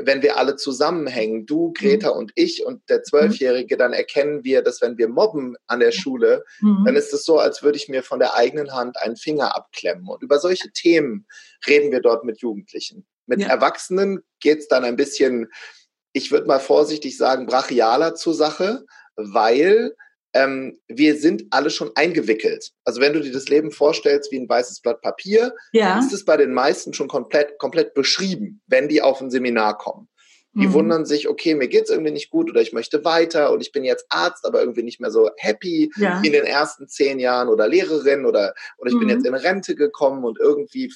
wenn 0.00 0.22
wir 0.22 0.36
alle 0.36 0.56
zusammenhängen, 0.56 1.46
du, 1.46 1.72
Greta 1.72 2.12
mhm. 2.12 2.18
und 2.18 2.32
ich 2.34 2.64
und 2.64 2.88
der 2.88 3.02
Zwölfjährige, 3.02 3.76
dann 3.76 3.92
erkennen 3.92 4.44
wir, 4.44 4.62
dass 4.62 4.80
wenn 4.80 4.96
wir 4.96 5.08
mobben 5.08 5.56
an 5.66 5.80
der 5.80 5.92
Schule, 5.92 6.44
mhm. 6.60 6.84
dann 6.86 6.96
ist 6.96 7.12
es 7.12 7.24
so, 7.24 7.38
als 7.38 7.62
würde 7.62 7.78
ich 7.78 7.88
mir 7.88 8.02
von 8.02 8.18
der 8.18 8.34
eigenen 8.34 8.72
Hand 8.72 9.00
einen 9.00 9.16
Finger 9.16 9.56
abklemmen. 9.56 10.06
Und 10.06 10.22
über 10.22 10.38
solche 10.38 10.70
Themen 10.70 11.26
reden 11.66 11.90
wir 11.90 12.00
dort 12.00 12.24
mit 12.24 12.40
Jugendlichen. 12.40 13.06
Mit 13.26 13.40
ja. 13.40 13.48
Erwachsenen 13.48 14.20
geht 14.40 14.60
es 14.60 14.68
dann 14.68 14.84
ein 14.84 14.96
bisschen, 14.96 15.48
ich 16.12 16.30
würde 16.30 16.46
mal 16.46 16.60
vorsichtig 16.60 17.16
sagen, 17.16 17.46
brachialer 17.46 18.14
zur 18.14 18.34
Sache, 18.34 18.84
weil 19.18 19.94
ähm, 20.34 20.78
wir 20.88 21.16
sind 21.16 21.44
alle 21.50 21.70
schon 21.70 21.90
eingewickelt. 21.94 22.70
Also 22.84 23.00
wenn 23.00 23.12
du 23.12 23.20
dir 23.20 23.32
das 23.32 23.48
Leben 23.48 23.70
vorstellst 23.70 24.30
wie 24.30 24.38
ein 24.38 24.48
weißes 24.48 24.80
Blatt 24.80 25.00
Papier, 25.00 25.54
ja. 25.72 25.98
ist 25.98 26.12
es 26.12 26.24
bei 26.24 26.36
den 26.36 26.52
meisten 26.52 26.92
schon 26.92 27.08
komplett, 27.08 27.58
komplett 27.58 27.94
beschrieben, 27.94 28.60
wenn 28.66 28.88
die 28.88 29.02
auf 29.02 29.20
ein 29.20 29.30
Seminar 29.30 29.78
kommen. 29.78 30.08
Die 30.54 30.66
mhm. 30.66 30.72
wundern 30.72 31.06
sich, 31.06 31.28
okay, 31.28 31.54
mir 31.54 31.68
geht's 31.68 31.90
irgendwie 31.90 32.10
nicht 32.10 32.30
gut 32.30 32.50
oder 32.50 32.60
ich 32.60 32.72
möchte 32.72 33.04
weiter 33.04 33.52
und 33.52 33.60
ich 33.60 33.70
bin 33.70 33.84
jetzt 33.84 34.06
Arzt, 34.08 34.44
aber 34.44 34.60
irgendwie 34.60 34.82
nicht 34.82 35.00
mehr 35.00 35.10
so 35.10 35.30
happy 35.36 35.90
ja. 35.96 36.20
in 36.22 36.32
den 36.32 36.44
ersten 36.44 36.88
zehn 36.88 37.18
Jahren 37.18 37.48
oder 37.48 37.68
Lehrerin 37.68 38.24
oder, 38.24 38.54
oder 38.78 38.88
ich 38.88 38.96
mhm. 38.96 39.00
bin 39.00 39.08
jetzt 39.10 39.26
in 39.26 39.34
Rente 39.34 39.74
gekommen 39.74 40.24
und 40.24 40.38
irgendwie 40.40 40.92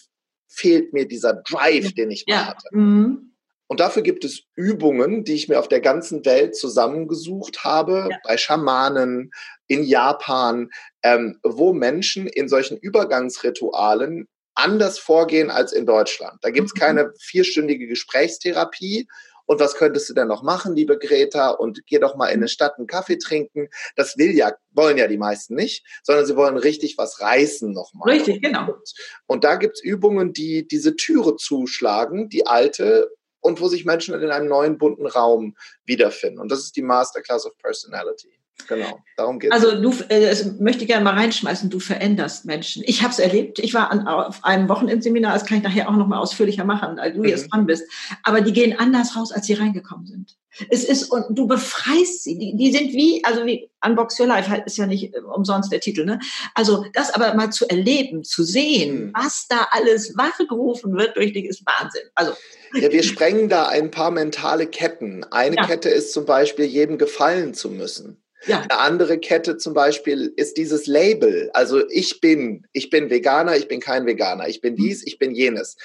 fehlt 0.49 0.93
mir 0.93 1.07
dieser 1.07 1.35
Drive, 1.35 1.93
den 1.95 2.11
ich 2.11 2.27
mal 2.27 2.35
ja. 2.35 2.47
hatte. 2.47 2.67
Mhm. 2.73 3.32
Und 3.73 3.81
dafür 3.81 4.03
gibt 4.03 4.23
es 4.27 4.43
Übungen, 4.55 5.25
die 5.25 5.33
ich 5.33 5.49
mir 5.49 5.59
auf 5.59 5.67
der 5.67 5.81
ganzen 5.81 6.27
Welt 6.27 6.55
zusammengesucht 6.55 7.65
habe, 7.65 8.09
ja. 8.11 8.19
bei 8.23 8.37
Schamanen, 8.37 9.31
in 9.67 9.83
Japan, 9.83 10.69
ähm, 11.03 11.39
wo 11.43 11.73
Menschen 11.73 12.27
in 12.27 12.51
solchen 12.51 12.77
Übergangsritualen 12.77 14.29
anders 14.55 14.99
vorgehen 14.99 15.51
als 15.51 15.73
in 15.73 15.87
Deutschland. 15.87 16.37
Da 16.43 16.51
gibt 16.51 16.67
es 16.67 16.75
mhm. 16.75 16.81
keine 16.81 17.13
vierstündige 17.19 17.87
Gesprächstherapie. 17.87 19.09
Und 19.47 19.59
was 19.59 19.75
könntest 19.75 20.11
du 20.11 20.13
denn 20.13 20.29
noch 20.29 20.43
machen, 20.43 20.77
liebe 20.77 20.99
Greta? 20.99 21.49
Und 21.49 21.87
geh 21.87 21.99
doch 21.99 22.15
mal 22.15 22.27
in 22.27 22.41
eine 22.41 22.49
Stadt 22.49 22.77
einen 22.77 22.87
Kaffee 22.87 23.17
trinken. 23.17 23.69
Das 23.97 24.19
will 24.19 24.37
ja, 24.37 24.53
wollen 24.73 24.99
ja 24.99 25.09
die 25.09 25.17
meisten 25.17 25.55
nicht, 25.55 25.87
sondern 26.03 26.27
sie 26.27 26.37
wollen 26.37 26.59
richtig 26.59 26.99
was 26.99 27.23
reißen 27.23 27.73
nochmal. 27.73 28.11
Richtig, 28.11 28.43
genau. 28.43 28.67
Und, 28.67 28.93
und 29.29 29.45
da 29.45 29.57
gibt's 29.57 29.83
Übungen, 29.83 30.35
die 30.35 30.69
diese 30.69 30.95
Türe 30.95 31.37
zuschlagen, 31.37 32.29
die 32.29 32.47
alte 32.47 33.09
und 33.43 33.61
wo 33.61 33.69
sich 33.69 33.85
Menschen 33.85 34.15
in 34.15 34.31
einem 34.31 34.49
neuen 34.49 34.79
bunten 34.79 35.07
Raum 35.07 35.57
wiederfinden. 35.85 36.39
Und 36.39 36.51
das 36.51 36.61
ist 36.61 36.77
die 36.77 36.83
Masterclass 36.83 37.45
of 37.45 37.59
Personality. 37.59 38.42
Genau, 38.69 39.01
darum 39.17 39.39
geht 39.39 39.53
es. 39.53 39.63
Also 39.63 39.81
du, 39.81 39.93
äh, 40.09 40.35
möchte 40.61 40.83
ich 40.83 40.89
gerne 40.89 41.05
mal 41.05 41.15
reinschmeißen, 41.15 41.71
du 41.71 41.81
veränderst 41.81 42.45
Menschen. 42.45 42.83
Ich 42.87 43.03
habe 43.03 43.13
es 43.13 43.19
erlebt. 43.19 43.59
Ich 43.59 43.75
war 43.75 43.91
an, 43.91 44.07
auf 44.07 44.45
einem 44.45 44.69
Wochenendseminar, 44.69 45.33
das 45.33 45.45
kann 45.45 45.59
ich 45.59 45.65
nachher 45.65 45.89
auch 45.89 45.97
noch 45.97 46.07
mal 46.07 46.19
ausführlicher 46.19 46.65
machen, 46.65 46.97
weil 46.97 47.13
du 47.13 47.21
mhm. 47.21 47.29
jetzt 47.29 47.53
dran 47.53 47.67
bist. 47.67 47.85
Aber 48.23 48.41
die 48.41 48.53
gehen 48.53 48.79
anders 48.79 49.17
raus, 49.17 49.33
als 49.33 49.47
sie 49.47 49.55
reingekommen 49.55 50.07
sind. 50.07 50.37
Es 50.69 50.85
ist, 50.85 51.11
und 51.11 51.27
du 51.31 51.47
befreist 51.47 52.25
sie. 52.25 52.37
Die, 52.37 52.57
die 52.57 52.73
sind 52.73 52.93
wie, 52.93 53.25
also 53.25 53.47
wie 53.47 53.71
Unbox 53.85 54.21
Your 54.21 54.27
Life 54.27 54.51
halt 54.51 54.67
ist 54.67 54.77
ja 54.77 54.87
nicht 54.87 55.15
äh, 55.15 55.21
umsonst 55.21 55.73
der 55.73 55.81
Titel, 55.81 56.05
ne? 56.05 56.21
Also 56.55 56.85
das 56.93 57.13
aber 57.15 57.33
mal 57.35 57.51
zu 57.51 57.69
erleben, 57.69 58.23
zu 58.23 58.43
sehen, 58.43 59.07
mhm. 59.07 59.13
was 59.15 59.47
da 59.49 59.69
alles 59.71 60.17
wachgerufen 60.17 60.95
wird 60.95 61.17
durch 61.17 61.33
dich, 61.33 61.47
ist 61.47 61.65
Wahnsinn. 61.65 62.03
Also. 62.15 62.33
Ja, 62.75 62.91
wir 62.91 63.03
sprengen 63.03 63.49
da 63.49 63.67
ein 63.67 63.91
paar 63.91 64.11
mentale 64.11 64.67
Ketten. 64.67 65.25
Eine 65.25 65.57
ja. 65.57 65.67
Kette 65.67 65.89
ist 65.89 66.13
zum 66.13 66.27
Beispiel, 66.27 66.65
jedem 66.65 66.97
gefallen 66.99 67.55
zu 67.55 67.71
müssen. 67.71 68.23
Ja. 68.47 68.61
Eine 68.61 68.79
andere 68.79 69.19
Kette 69.19 69.57
zum 69.57 69.75
Beispiel 69.75 70.33
ist 70.37 70.57
dieses 70.57 70.87
Label. 70.87 71.51
Also 71.55 71.89
ich 71.89 72.21
bin, 72.21 72.67
ich 72.73 72.91
bin 72.91 73.11
Veganer, 73.11 73.57
ich 73.57 73.69
bin 73.69 73.81
kein 73.81 74.07
Veganer, 74.07 74.49
ich 74.49 74.61
bin 74.61 74.77
dies, 74.77 75.07
ich 75.07 75.19
bin 75.19 75.35
jenes. 75.35 75.77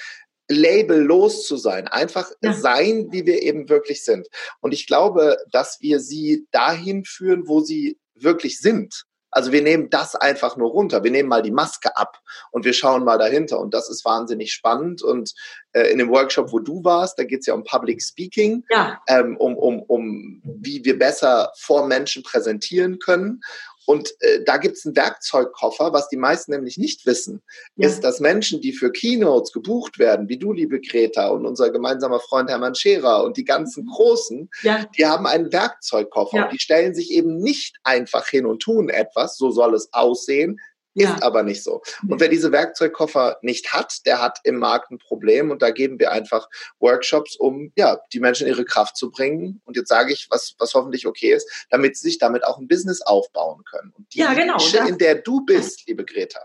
Labellos 0.50 1.46
zu 1.46 1.56
sein, 1.56 1.88
einfach 1.88 2.30
ja. 2.42 2.54
sein, 2.54 3.08
wie 3.10 3.26
wir 3.26 3.42
eben 3.42 3.68
wirklich 3.68 4.02
sind. 4.02 4.28
Und 4.60 4.72
ich 4.72 4.86
glaube, 4.86 5.36
dass 5.52 5.78
wir 5.80 6.00
sie 6.00 6.46
dahin 6.50 7.04
führen, 7.04 7.46
wo 7.46 7.60
sie 7.60 7.98
wirklich 8.14 8.58
sind. 8.58 9.04
Also 9.38 9.52
wir 9.52 9.62
nehmen 9.62 9.88
das 9.88 10.16
einfach 10.16 10.56
nur 10.56 10.72
runter. 10.72 11.04
Wir 11.04 11.12
nehmen 11.12 11.28
mal 11.28 11.42
die 11.42 11.52
Maske 11.52 11.96
ab 11.96 12.18
und 12.50 12.64
wir 12.64 12.72
schauen 12.72 13.04
mal 13.04 13.18
dahinter. 13.18 13.60
Und 13.60 13.72
das 13.72 13.88
ist 13.88 14.04
wahnsinnig 14.04 14.52
spannend. 14.52 15.00
Und 15.00 15.32
äh, 15.74 15.92
in 15.92 15.98
dem 15.98 16.08
Workshop, 16.10 16.50
wo 16.50 16.58
du 16.58 16.82
warst, 16.82 17.20
da 17.20 17.22
geht 17.22 17.38
es 17.40 17.46
ja 17.46 17.54
um 17.54 17.62
Public 17.62 18.02
Speaking, 18.02 18.64
ja. 18.68 19.00
ähm, 19.06 19.36
um, 19.36 19.56
um, 19.56 19.80
um 19.82 20.42
wie 20.42 20.84
wir 20.84 20.98
besser 20.98 21.52
vor 21.56 21.86
Menschen 21.86 22.24
präsentieren 22.24 22.98
können. 22.98 23.40
Und 23.88 24.12
äh, 24.20 24.44
da 24.44 24.58
gibt 24.58 24.76
es 24.76 24.84
einen 24.84 24.96
Werkzeugkoffer, 24.96 25.94
was 25.94 26.10
die 26.10 26.18
meisten 26.18 26.52
nämlich 26.52 26.76
nicht 26.76 27.06
wissen, 27.06 27.40
ja. 27.76 27.88
ist, 27.88 28.04
dass 28.04 28.20
Menschen, 28.20 28.60
die 28.60 28.74
für 28.74 28.92
Keynotes 28.92 29.50
gebucht 29.50 29.98
werden, 29.98 30.28
wie 30.28 30.36
du, 30.36 30.52
liebe 30.52 30.78
Greta, 30.78 31.28
und 31.28 31.46
unser 31.46 31.70
gemeinsamer 31.70 32.20
Freund 32.20 32.50
Hermann 32.50 32.74
Scherer 32.74 33.24
und 33.24 33.38
die 33.38 33.46
ganzen 33.46 33.86
Großen, 33.86 34.50
ja. 34.60 34.84
die 34.94 35.06
haben 35.06 35.26
einen 35.26 35.50
Werkzeugkoffer 35.54 36.36
ja. 36.36 36.44
und 36.44 36.52
die 36.52 36.58
stellen 36.58 36.94
sich 36.94 37.10
eben 37.12 37.38
nicht 37.38 37.76
einfach 37.82 38.28
hin 38.28 38.44
und 38.44 38.60
tun 38.60 38.90
etwas, 38.90 39.38
so 39.38 39.50
soll 39.50 39.74
es 39.74 39.90
aussehen, 39.94 40.60
ja. 41.00 41.14
Ist 41.14 41.22
aber 41.22 41.42
nicht 41.42 41.62
so. 41.62 41.82
Und 42.08 42.20
wer 42.20 42.28
diese 42.28 42.52
Werkzeugkoffer 42.52 43.38
nicht 43.42 43.72
hat, 43.72 44.06
der 44.06 44.20
hat 44.20 44.38
im 44.44 44.56
Markt 44.56 44.90
ein 44.90 44.98
Problem. 44.98 45.50
Und 45.50 45.62
da 45.62 45.70
geben 45.70 45.98
wir 45.98 46.12
einfach 46.12 46.48
Workshops, 46.80 47.36
um 47.36 47.72
ja, 47.76 48.00
die 48.12 48.20
Menschen 48.20 48.46
in 48.46 48.54
ihre 48.54 48.64
Kraft 48.64 48.96
zu 48.96 49.10
bringen. 49.10 49.60
Und 49.64 49.76
jetzt 49.76 49.88
sage 49.88 50.12
ich, 50.12 50.26
was, 50.30 50.54
was 50.58 50.74
hoffentlich 50.74 51.06
okay 51.06 51.32
ist, 51.32 51.66
damit 51.70 51.96
sie 51.96 52.08
sich 52.08 52.18
damit 52.18 52.44
auch 52.44 52.58
ein 52.58 52.68
Business 52.68 53.02
aufbauen 53.02 53.64
können. 53.64 53.92
Und 53.96 54.12
die 54.14 54.18
ja, 54.18 54.34
genau, 54.34 54.54
Nische, 54.54 54.78
in 54.88 54.98
der 54.98 55.16
du 55.16 55.44
bist, 55.44 55.86
liebe 55.86 56.04
Greta, 56.04 56.40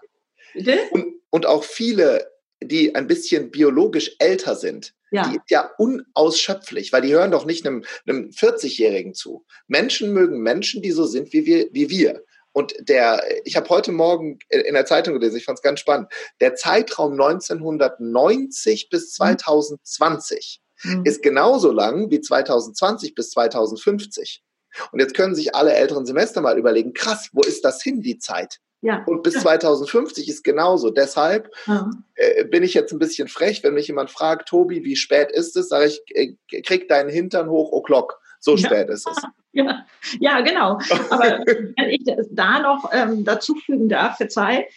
und, 0.92 1.16
und 1.30 1.46
auch 1.46 1.64
viele, 1.64 2.32
die 2.62 2.96
ein 2.96 3.08
bisschen 3.08 3.52
biologisch 3.52 4.16
älter 4.20 4.56
sind, 4.56 4.94
ja. 5.12 5.28
die 5.28 5.38
ist 5.38 5.50
ja 5.50 5.72
unausschöpflich, 5.78 6.92
weil 6.92 7.02
die 7.02 7.14
hören 7.14 7.32
doch 7.32 7.46
nicht 7.46 7.66
einem, 7.66 7.84
einem 8.08 8.30
40-Jährigen 8.30 9.14
zu. 9.14 9.46
Menschen 9.68 10.14
mögen 10.14 10.42
Menschen, 10.42 10.82
die 10.82 10.92
so 10.92 11.06
sind 11.06 11.34
wie 11.34 11.46
wir. 11.46 11.70
Wie 11.72 11.90
wir. 11.90 12.24
Und 12.54 12.74
der, 12.80 13.24
ich 13.46 13.56
habe 13.56 13.68
heute 13.70 13.92
Morgen 13.92 14.40
in 14.50 14.74
der 14.74 14.86
Zeitung 14.86 15.16
gelesen, 15.16 15.38
ich 15.38 15.46
fand 15.46 15.58
es 15.58 15.64
ganz 15.64 15.80
spannend, 15.80 16.08
der 16.40 16.56
Zeitraum 16.56 17.14
1990 17.14 18.90
bis 18.90 19.12
2020 19.14 20.62
mhm. 20.84 21.04
ist 21.06 21.22
genauso 21.24 21.72
lang 21.72 22.10
wie 22.12 22.22
2020 22.22 23.16
bis 23.16 23.32
2050. 23.32 24.44
Und 24.92 25.00
jetzt 25.00 25.16
können 25.16 25.36
sich 25.36 25.56
alle 25.56 25.74
älteren 25.74 26.06
Semester 26.06 26.42
mal 26.42 26.58
überlegen, 26.58 26.94
krass, 26.94 27.30
wo 27.34 27.42
ist 27.42 27.66
das 27.66 27.82
hin, 27.82 28.02
die 28.02 28.18
Zeit? 28.18 28.60
Ja. 28.82 29.02
Und 29.06 29.24
bis 29.24 29.36
2050 29.36 30.28
ist 30.28 30.44
genauso. 30.44 30.90
Deshalb 30.90 31.50
mhm. 31.68 32.04
äh, 32.16 32.44
bin 32.44 32.64
ich 32.64 32.74
jetzt 32.74 32.92
ein 32.92 33.00
bisschen 33.00 33.30
frech, 33.30 33.64
wenn 33.64 33.76
mich 33.76 33.88
jemand 33.88 34.12
fragt, 34.12 34.50
Tobi, 34.50 34.84
wie 34.84 34.98
spät 34.98 35.32
ist 35.32 35.56
es? 35.56 35.70
Sage 35.70 35.86
ich, 35.86 36.02
äh, 36.10 36.36
krieg 36.62 36.90
deinen 36.90 37.10
Hintern 37.10 37.50
hoch, 37.50 37.72
o'clock. 37.72 38.20
So 38.44 38.58
ja. 38.58 38.68
spät 38.68 38.90
ist 38.90 39.08
es. 39.08 39.18
Ja, 39.56 39.86
ja 40.20 40.42
genau. 40.42 40.80
Aber 41.12 41.44
wenn 41.46 41.90
ich 41.92 42.04
das 42.06 42.26
da 42.32 42.60
noch 42.60 42.90
ähm, 42.92 43.24
dazu 43.24 43.54
fügen 43.54 43.88
darf, 43.88 44.18
verzeih, 44.18 44.68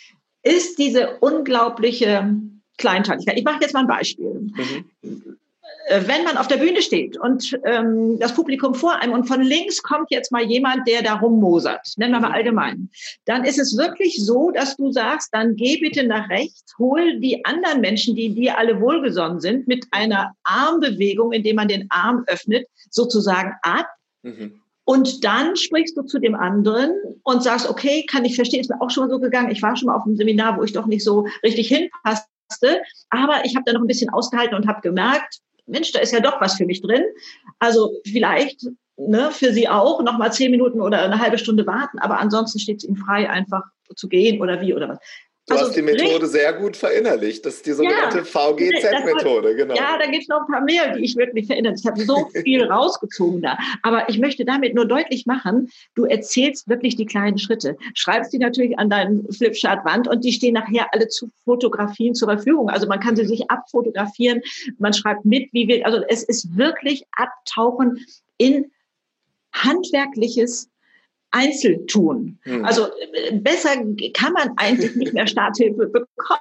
ist 0.42 0.78
diese 0.78 1.16
unglaubliche 1.20 2.30
Kleinteiligkeit. 2.76 3.38
Ich 3.38 3.44
mache 3.44 3.62
jetzt 3.62 3.72
mal 3.72 3.80
ein 3.80 3.86
Beispiel. 3.86 4.52
Mhm. 5.02 5.38
Äh, 5.86 6.02
wenn 6.06 6.24
man 6.24 6.36
auf 6.36 6.48
der 6.48 6.56
Bühne 6.56 6.82
steht 6.82 7.16
und 7.16 7.58
ähm, 7.64 8.18
das 8.18 8.34
Publikum 8.34 8.74
vor 8.74 8.96
einem 8.96 9.12
und 9.12 9.28
von 9.28 9.40
links 9.40 9.82
kommt 9.82 10.10
jetzt 10.10 10.32
mal 10.32 10.42
jemand, 10.42 10.86
der 10.88 11.02
da 11.02 11.14
rummosert, 11.14 11.94
nennen 11.96 12.12
wir 12.12 12.20
mal 12.20 12.28
mhm. 12.30 12.34
allgemein, 12.34 12.90
dann 13.24 13.44
ist 13.44 13.58
es 13.58 13.76
wirklich 13.76 14.16
so, 14.24 14.50
dass 14.50 14.76
du 14.76 14.90
sagst, 14.90 15.28
dann 15.32 15.54
geh 15.54 15.78
bitte 15.78 16.04
nach 16.04 16.28
rechts, 16.28 16.76
hol 16.76 17.20
die 17.20 17.44
anderen 17.44 17.80
Menschen, 17.80 18.16
die 18.16 18.34
dir 18.34 18.58
alle 18.58 18.80
wohlgesonnen 18.80 19.40
sind, 19.40 19.68
mit 19.68 19.86
einer 19.92 20.32
Armbewegung, 20.42 21.30
indem 21.30 21.56
man 21.56 21.68
den 21.68 21.86
Arm 21.90 22.24
öffnet, 22.26 22.66
sozusagen 22.90 23.54
ab. 23.62 23.86
Mhm. 24.22 24.60
Und 24.84 25.24
dann 25.24 25.54
sprichst 25.54 25.96
du 25.96 26.02
zu 26.02 26.18
dem 26.18 26.34
anderen 26.34 26.90
und 27.22 27.44
sagst, 27.44 27.70
okay, 27.70 28.04
kann 28.06 28.24
ich 28.24 28.34
verstehen, 28.34 28.60
ist 28.60 28.70
mir 28.70 28.80
auch 28.80 28.90
schon 28.90 29.04
mal 29.04 29.10
so 29.10 29.20
gegangen. 29.20 29.50
Ich 29.50 29.62
war 29.62 29.76
schon 29.76 29.86
mal 29.86 29.96
auf 29.96 30.04
einem 30.04 30.16
Seminar, 30.16 30.58
wo 30.58 30.64
ich 30.64 30.72
doch 30.72 30.86
nicht 30.86 31.04
so 31.04 31.26
richtig 31.44 31.68
hinpasste. 31.68 32.82
Aber 33.10 33.44
ich 33.44 33.54
habe 33.54 33.64
da 33.66 33.72
noch 33.72 33.80
ein 33.80 33.88
bisschen 33.88 34.10
ausgehalten 34.10 34.56
und 34.56 34.68
habe 34.68 34.80
gemerkt, 34.82 35.40
Mensch, 35.66 35.92
da 35.92 36.00
ist 36.00 36.12
ja 36.12 36.20
doch 36.20 36.40
was 36.40 36.56
für 36.56 36.64
mich 36.64 36.82
drin. 36.82 37.04
Also 37.58 37.92
vielleicht 38.06 38.66
ne, 38.96 39.30
für 39.30 39.52
Sie 39.52 39.68
auch 39.68 40.02
noch 40.02 40.18
mal 40.18 40.32
zehn 40.32 40.50
Minuten 40.50 40.80
oder 40.80 41.02
eine 41.02 41.18
halbe 41.18 41.38
Stunde 41.38 41.66
warten, 41.66 41.98
aber 41.98 42.18
ansonsten 42.18 42.58
steht 42.58 42.78
es 42.78 42.84
Ihnen 42.84 42.96
frei, 42.96 43.28
einfach 43.28 43.62
zu 43.94 44.08
gehen 44.08 44.40
oder 44.40 44.60
wie 44.60 44.74
oder 44.74 44.88
was. 44.88 44.98
Du 45.48 45.54
also, 45.54 45.66
hast 45.66 45.76
die 45.76 45.82
Methode 45.82 46.26
sehr 46.26 46.52
gut 46.54 46.76
verinnerlicht. 46.76 47.46
Das 47.46 47.56
ist 47.56 47.66
die 47.66 47.72
sogenannte 47.72 48.18
ja, 48.18 48.24
VGZ-Methode, 48.24 49.54
genau. 49.54 49.76
Ja, 49.76 49.96
da 49.96 50.06
gibt 50.10 50.22
es 50.22 50.28
noch 50.28 50.40
ein 50.40 50.46
paar 50.52 50.62
mehr, 50.62 50.96
die 50.96 51.04
ich 51.04 51.14
wirklich 51.14 51.46
verinnerlicht 51.46 51.86
habe. 51.86 52.02
Ich 52.02 52.08
habe 52.08 52.20
so 52.32 52.40
viel 52.42 52.64
rausgezogen 52.70 53.42
da. 53.42 53.56
Aber 53.82 54.08
ich 54.08 54.18
möchte 54.18 54.44
damit 54.44 54.74
nur 54.74 54.86
deutlich 54.86 55.24
machen, 55.24 55.70
du 55.94 56.04
erzählst 56.04 56.68
wirklich 56.68 56.96
die 56.96 57.06
kleinen 57.06 57.38
Schritte. 57.38 57.76
Schreibst 57.94 58.32
die 58.32 58.38
natürlich 58.38 58.76
an 58.76 58.90
deinen 58.90 59.32
Flipchart-Wand 59.32 60.08
und 60.08 60.24
die 60.24 60.32
stehen 60.32 60.54
nachher 60.54 60.88
alle 60.92 61.06
zu 61.06 61.30
Fotografien 61.44 62.16
zur 62.16 62.26
Verfügung. 62.26 62.68
Also 62.68 62.88
man 62.88 62.98
kann 62.98 63.14
sie 63.14 63.24
sich 63.24 63.48
abfotografieren, 63.48 64.42
man 64.78 64.94
schreibt 64.94 65.24
mit, 65.24 65.52
wie 65.52 65.68
wir, 65.68 65.86
also 65.86 66.02
es 66.08 66.24
ist 66.24 66.56
wirklich 66.56 67.04
Abtauchen 67.12 68.04
in 68.36 68.72
handwerkliches 69.52 70.70
Einzeltun. 71.36 72.38
Hm. 72.42 72.64
Also 72.64 72.86
äh, 72.86 73.32
besser 73.38 73.70
kann 74.14 74.32
man 74.32 74.50
eigentlich 74.56 74.96
nicht 74.96 75.12
mehr 75.12 75.26
Starthilfe 75.26 75.86
bekommen. 75.86 76.40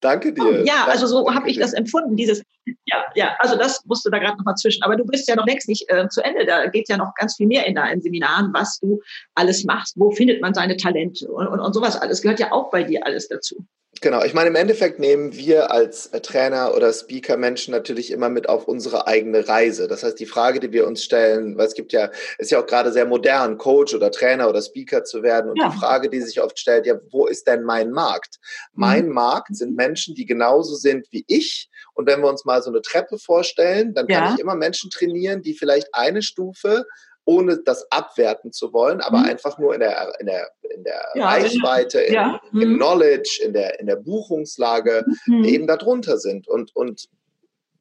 Danke 0.00 0.34
dir. 0.34 0.64
Ja, 0.66 0.84
danke, 0.84 0.90
also 0.90 1.06
so 1.06 1.34
habe 1.34 1.48
ich 1.48 1.58
das 1.58 1.72
empfunden. 1.72 2.14
Dieses, 2.14 2.42
ja, 2.84 3.04
ja, 3.14 3.36
also 3.38 3.56
das 3.56 3.82
musst 3.86 4.04
du 4.04 4.10
da 4.10 4.18
gerade 4.18 4.36
noch 4.36 4.44
mal 4.44 4.54
zwischen. 4.54 4.82
Aber 4.82 4.96
du 4.96 5.04
bist 5.06 5.26
ja 5.26 5.34
noch 5.34 5.46
längst 5.46 5.66
nicht 5.66 5.88
äh, 5.88 6.06
zu 6.10 6.22
Ende. 6.22 6.44
Da 6.44 6.66
geht 6.66 6.90
ja 6.90 6.98
noch 6.98 7.14
ganz 7.14 7.36
viel 7.36 7.46
mehr 7.46 7.66
in 7.66 7.74
deinen 7.74 8.02
Seminaren, 8.02 8.50
was 8.52 8.78
du 8.80 9.00
alles 9.34 9.64
machst. 9.64 9.94
Wo 9.96 10.10
findet 10.10 10.42
man 10.42 10.52
seine 10.52 10.76
Talente 10.76 11.26
und, 11.26 11.46
und, 11.46 11.58
und 11.58 11.72
sowas 11.72 11.96
alles 11.96 12.20
gehört 12.20 12.38
ja 12.38 12.52
auch 12.52 12.70
bei 12.70 12.82
dir 12.82 13.06
alles 13.06 13.28
dazu. 13.28 13.64
Genau, 14.04 14.22
ich 14.22 14.34
meine, 14.34 14.50
im 14.50 14.54
Endeffekt 14.54 14.98
nehmen 14.98 15.34
wir 15.34 15.70
als 15.70 16.08
äh, 16.08 16.20
Trainer 16.20 16.74
oder 16.74 16.92
Speaker 16.92 17.38
Menschen 17.38 17.72
natürlich 17.72 18.10
immer 18.10 18.28
mit 18.28 18.50
auf 18.50 18.68
unsere 18.68 19.06
eigene 19.06 19.48
Reise. 19.48 19.88
Das 19.88 20.02
heißt, 20.02 20.20
die 20.20 20.26
Frage, 20.26 20.60
die 20.60 20.72
wir 20.72 20.86
uns 20.86 21.02
stellen, 21.02 21.56
weil 21.56 21.68
es 21.68 21.72
gibt 21.72 21.90
ja, 21.94 22.10
ist 22.36 22.50
ja 22.50 22.60
auch 22.60 22.66
gerade 22.66 22.92
sehr 22.92 23.06
modern, 23.06 23.56
Coach 23.56 23.94
oder 23.94 24.10
Trainer 24.10 24.50
oder 24.50 24.60
Speaker 24.60 25.04
zu 25.04 25.22
werden. 25.22 25.50
Und 25.50 25.58
ja. 25.58 25.70
die 25.70 25.78
Frage, 25.78 26.10
die 26.10 26.20
sich 26.20 26.42
oft 26.42 26.58
stellt, 26.58 26.84
ja, 26.84 26.96
wo 27.12 27.24
ist 27.24 27.46
denn 27.46 27.62
mein 27.62 27.92
Markt? 27.92 28.40
Mein 28.74 29.06
mhm. 29.06 29.14
Markt 29.14 29.56
sind 29.56 29.74
Menschen, 29.74 30.14
die 30.14 30.26
genauso 30.26 30.74
sind 30.74 31.06
wie 31.10 31.24
ich. 31.26 31.70
Und 31.94 32.06
wenn 32.06 32.20
wir 32.20 32.28
uns 32.28 32.44
mal 32.44 32.62
so 32.62 32.68
eine 32.68 32.82
Treppe 32.82 33.16
vorstellen, 33.16 33.94
dann 33.94 34.06
kann 34.06 34.24
ja. 34.24 34.34
ich 34.34 34.38
immer 34.38 34.54
Menschen 34.54 34.90
trainieren, 34.90 35.40
die 35.40 35.54
vielleicht 35.54 35.94
eine 35.94 36.20
Stufe 36.20 36.84
ohne 37.24 37.58
das 37.58 37.90
abwerten 37.90 38.52
zu 38.52 38.72
wollen, 38.72 39.00
aber 39.00 39.18
mhm. 39.18 39.24
einfach 39.24 39.58
nur 39.58 39.74
in 39.74 39.80
der, 39.80 40.12
in 40.20 40.26
der, 40.26 40.50
in 40.74 40.84
der 40.84 41.04
ja, 41.14 41.26
Reichweite, 41.26 42.00
in, 42.00 42.14
ja. 42.14 42.40
im 42.52 42.72
mhm. 42.72 42.76
Knowledge, 42.76 43.40
in 43.44 43.52
der, 43.52 43.80
in 43.80 43.86
der 43.86 43.96
Buchungslage 43.96 45.04
mhm. 45.26 45.44
eben 45.44 45.66
darunter 45.66 46.18
sind. 46.18 46.48
Und, 46.48 46.74
und 46.76 47.08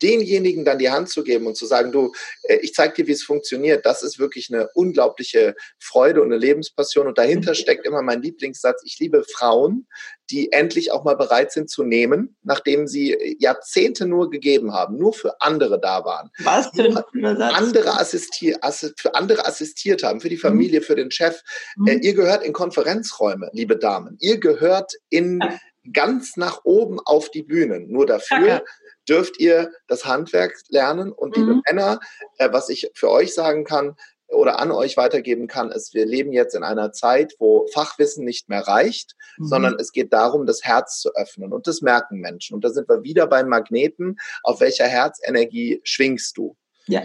denjenigen 0.03 0.65
dann 0.65 0.79
die 0.79 0.89
Hand 0.89 1.09
zu 1.09 1.23
geben 1.23 1.47
und 1.47 1.55
zu 1.55 1.65
sagen, 1.65 1.91
du, 1.91 2.11
äh, 2.43 2.57
ich 2.57 2.73
zeige 2.73 2.93
dir, 2.93 3.07
wie 3.07 3.13
es 3.13 3.23
funktioniert, 3.23 3.85
das 3.85 4.03
ist 4.03 4.19
wirklich 4.19 4.53
eine 4.53 4.69
unglaubliche 4.73 5.55
Freude 5.79 6.21
und 6.21 6.27
eine 6.27 6.37
Lebenspassion. 6.37 7.07
Und 7.07 7.17
dahinter 7.17 7.51
mhm. 7.51 7.55
steckt 7.55 7.87
immer 7.87 8.01
mein 8.01 8.21
Lieblingssatz, 8.21 8.81
ich 8.85 8.99
liebe 8.99 9.23
Frauen, 9.23 9.87
die 10.29 10.51
endlich 10.51 10.91
auch 10.91 11.03
mal 11.03 11.15
bereit 11.15 11.51
sind 11.51 11.69
zu 11.69 11.83
nehmen, 11.83 12.35
nachdem 12.43 12.87
sie 12.87 13.37
Jahrzehnte 13.39 14.05
nur 14.05 14.29
gegeben 14.29 14.73
haben, 14.73 14.97
nur 14.97 15.13
für 15.13 15.39
andere 15.41 15.79
da 15.79 16.05
waren. 16.05 16.29
Was 16.39 16.71
denn 16.71 16.97
andere 16.97 17.99
assistier, 17.99 18.59
für 18.97 19.15
andere 19.15 19.45
assistiert 19.45 20.03
haben, 20.03 20.21
für 20.21 20.29
die 20.29 20.35
mhm. 20.35 20.41
Familie, 20.41 20.81
für 20.81 20.95
den 20.95 21.11
Chef. 21.11 21.41
Mhm. 21.75 21.87
Äh, 21.87 21.95
ihr 21.97 22.13
gehört 22.13 22.43
in 22.43 22.53
Konferenzräume, 22.53 23.49
liebe 23.53 23.77
Damen. 23.77 24.17
Ihr 24.19 24.39
gehört 24.39 24.93
in 25.09 25.39
ja. 25.41 25.59
ganz 25.91 26.37
nach 26.37 26.61
oben 26.63 26.99
auf 26.99 27.29
die 27.29 27.43
Bühnen. 27.43 27.91
Nur 27.91 28.05
dafür 28.05 28.47
ja, 28.47 28.61
dürft 29.07 29.39
ihr 29.39 29.71
das 29.87 30.05
Handwerk 30.05 30.55
lernen. 30.69 31.11
Und 31.11 31.35
liebe 31.35 31.55
mhm. 31.55 31.61
Männer, 31.67 31.99
äh, 32.37 32.51
was 32.51 32.69
ich 32.69 32.89
für 32.93 33.09
euch 33.09 33.33
sagen 33.33 33.63
kann, 33.63 33.95
oder 34.33 34.59
an 34.59 34.71
euch 34.71 34.97
weitergeben 34.97 35.47
kann, 35.47 35.71
ist, 35.71 35.93
wir 35.93 36.05
leben 36.05 36.33
jetzt 36.33 36.55
in 36.55 36.63
einer 36.63 36.91
Zeit, 36.91 37.35
wo 37.39 37.67
Fachwissen 37.73 38.25
nicht 38.25 38.49
mehr 38.49 38.61
reicht, 38.61 39.15
mhm. 39.37 39.45
sondern 39.45 39.75
es 39.79 39.91
geht 39.91 40.11
darum, 40.11 40.45
das 40.45 40.63
Herz 40.63 40.99
zu 40.99 41.13
öffnen. 41.15 41.53
Und 41.53 41.67
das 41.67 41.81
merken 41.81 42.19
Menschen. 42.19 42.55
Und 42.55 42.63
da 42.63 42.69
sind 42.69 42.89
wir 42.89 43.03
wieder 43.03 43.27
beim 43.27 43.47
Magneten. 43.47 44.17
Auf 44.43 44.59
welcher 44.59 44.87
Herzenergie 44.87 45.81
schwingst 45.83 46.37
du? 46.37 46.57
Ja. 46.87 47.03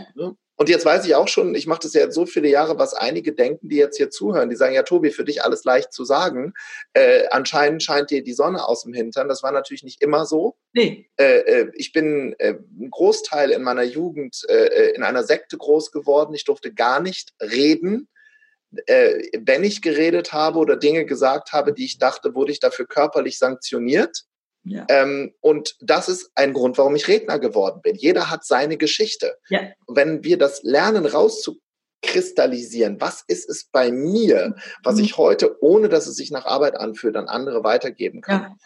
Und 0.58 0.68
jetzt 0.68 0.84
weiß 0.84 1.06
ich 1.06 1.14
auch 1.14 1.28
schon, 1.28 1.54
ich 1.54 1.68
mache 1.68 1.78
das 1.84 1.94
ja 1.94 2.00
jetzt 2.02 2.16
so 2.16 2.26
viele 2.26 2.48
Jahre, 2.48 2.80
was 2.80 2.92
einige 2.92 3.32
denken, 3.32 3.68
die 3.68 3.76
jetzt 3.76 3.96
hier 3.96 4.10
zuhören, 4.10 4.50
die 4.50 4.56
sagen, 4.56 4.74
ja, 4.74 4.82
Tobi, 4.82 5.12
für 5.12 5.24
dich 5.24 5.44
alles 5.44 5.62
leicht 5.62 5.92
zu 5.92 6.04
sagen. 6.04 6.52
Äh, 6.94 7.28
anscheinend 7.30 7.80
scheint 7.80 8.10
dir 8.10 8.24
die 8.24 8.32
Sonne 8.32 8.66
aus 8.66 8.82
dem 8.82 8.92
Hintern. 8.92 9.28
Das 9.28 9.44
war 9.44 9.52
natürlich 9.52 9.84
nicht 9.84 10.02
immer 10.02 10.26
so. 10.26 10.56
Nee. 10.72 11.08
Äh, 11.16 11.38
äh, 11.38 11.70
ich 11.74 11.92
bin 11.92 12.34
äh, 12.40 12.54
ein 12.80 12.90
Großteil 12.90 13.50
in 13.50 13.62
meiner 13.62 13.84
Jugend 13.84 14.44
äh, 14.48 14.66
äh, 14.66 14.96
in 14.96 15.04
einer 15.04 15.22
Sekte 15.22 15.56
groß 15.56 15.92
geworden. 15.92 16.34
Ich 16.34 16.44
durfte 16.44 16.74
gar 16.74 16.98
nicht 17.00 17.34
reden. 17.40 18.08
Äh, 18.86 19.30
wenn 19.38 19.62
ich 19.62 19.80
geredet 19.80 20.32
habe 20.32 20.58
oder 20.58 20.76
Dinge 20.76 21.06
gesagt 21.06 21.52
habe, 21.52 21.72
die 21.72 21.84
ich 21.84 21.98
dachte, 21.98 22.34
wurde 22.34 22.50
ich 22.50 22.58
dafür 22.58 22.88
körperlich 22.88 23.38
sanktioniert. 23.38 24.24
Ja. 24.64 24.86
Ähm, 24.88 25.34
und 25.40 25.76
das 25.80 26.08
ist 26.08 26.30
ein 26.34 26.52
Grund, 26.52 26.78
warum 26.78 26.94
ich 26.96 27.08
Redner 27.08 27.38
geworden 27.38 27.80
bin. 27.82 27.96
Jeder 27.96 28.30
hat 28.30 28.44
seine 28.44 28.76
Geschichte. 28.76 29.36
Ja. 29.48 29.60
Wenn 29.86 30.24
wir 30.24 30.36
das 30.36 30.62
lernen 30.62 31.06
rauszukristallisieren, 31.06 33.00
was 33.00 33.24
ist 33.26 33.48
es 33.48 33.64
bei 33.70 33.90
mir, 33.90 34.56
was 34.82 34.96
mhm. 34.96 35.04
ich 35.04 35.16
heute, 35.16 35.56
ohne 35.62 35.88
dass 35.88 36.06
es 36.06 36.16
sich 36.16 36.30
nach 36.30 36.44
Arbeit 36.44 36.76
anfühlt, 36.76 37.16
an 37.16 37.28
andere 37.28 37.64
weitergeben 37.64 38.20
kann. 38.20 38.42
Ja. 38.42 38.56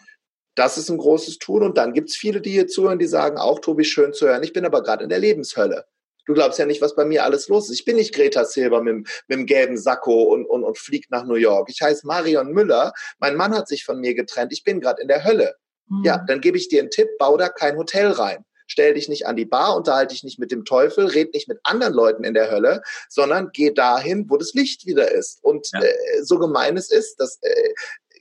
Das 0.55 0.77
ist 0.77 0.89
ein 0.89 0.97
großes 0.97 1.39
Tool. 1.39 1.63
Und 1.63 1.77
dann 1.77 1.93
gibt 1.93 2.09
es 2.09 2.15
viele, 2.15 2.41
die 2.41 2.51
hier 2.51 2.67
zuhören, 2.67 2.99
die 2.99 3.07
sagen, 3.07 3.37
auch 3.37 3.59
Tobi, 3.59 3.85
schön 3.85 4.13
zu 4.13 4.27
hören. 4.27 4.43
Ich 4.43 4.53
bin 4.53 4.65
aber 4.65 4.83
gerade 4.83 5.03
in 5.03 5.09
der 5.09 5.19
Lebenshölle. 5.19 5.85
Du 6.25 6.33
glaubst 6.33 6.57
ja 6.57 6.65
nicht, 6.65 6.81
was 6.81 6.95
bei 6.95 7.05
mir 7.05 7.25
alles 7.25 7.49
los 7.49 7.69
ist. 7.69 7.79
Ich 7.79 7.85
bin 7.85 7.97
nicht 7.97 8.13
Greta 8.13 8.45
Silber 8.45 8.81
mit, 8.81 9.07
mit 9.27 9.39
dem 9.39 9.45
gelben 9.45 9.77
Sakko 9.77 10.23
und, 10.23 10.45
und, 10.45 10.63
und 10.63 10.77
fliegt 10.77 11.11
nach 11.11 11.25
New 11.25 11.35
York. 11.35 11.69
Ich 11.69 11.81
heiße 11.81 12.07
Marion 12.07 12.51
Müller. 12.51 12.93
Mein 13.19 13.35
Mann 13.35 13.53
hat 13.53 13.67
sich 13.67 13.83
von 13.83 13.99
mir 13.99 14.13
getrennt. 14.13 14.53
Ich 14.53 14.63
bin 14.63 14.79
gerade 14.79 15.01
in 15.01 15.07
der 15.09 15.25
Hölle. 15.25 15.55
Ja, 16.03 16.19
hm. 16.19 16.25
dann 16.27 16.41
gebe 16.41 16.57
ich 16.57 16.69
dir 16.69 16.81
einen 16.81 16.91
Tipp, 16.91 17.09
bau 17.19 17.37
da 17.37 17.49
kein 17.49 17.77
Hotel 17.77 18.07
rein. 18.07 18.45
Stell 18.67 18.93
dich 18.93 19.09
nicht 19.09 19.27
an 19.27 19.35
die 19.35 19.45
Bar, 19.45 19.75
unterhalte 19.75 20.13
dich 20.13 20.23
nicht 20.23 20.39
mit 20.39 20.51
dem 20.51 20.65
Teufel, 20.65 21.05
red 21.07 21.33
nicht 21.33 21.47
mit 21.47 21.59
anderen 21.63 21.93
Leuten 21.93 22.23
in 22.23 22.33
der 22.33 22.49
Hölle, 22.49 22.81
sondern 23.09 23.49
geh 23.51 23.71
dahin, 23.71 24.29
wo 24.29 24.37
das 24.37 24.53
Licht 24.53 24.85
wieder 24.85 25.11
ist. 25.11 25.43
Und 25.43 25.69
ja. 25.73 25.81
äh, 25.81 26.23
so 26.23 26.39
gemein 26.39 26.77
es 26.77 26.89
ist, 26.89 27.19
dass 27.19 27.39
äh, 27.41 27.73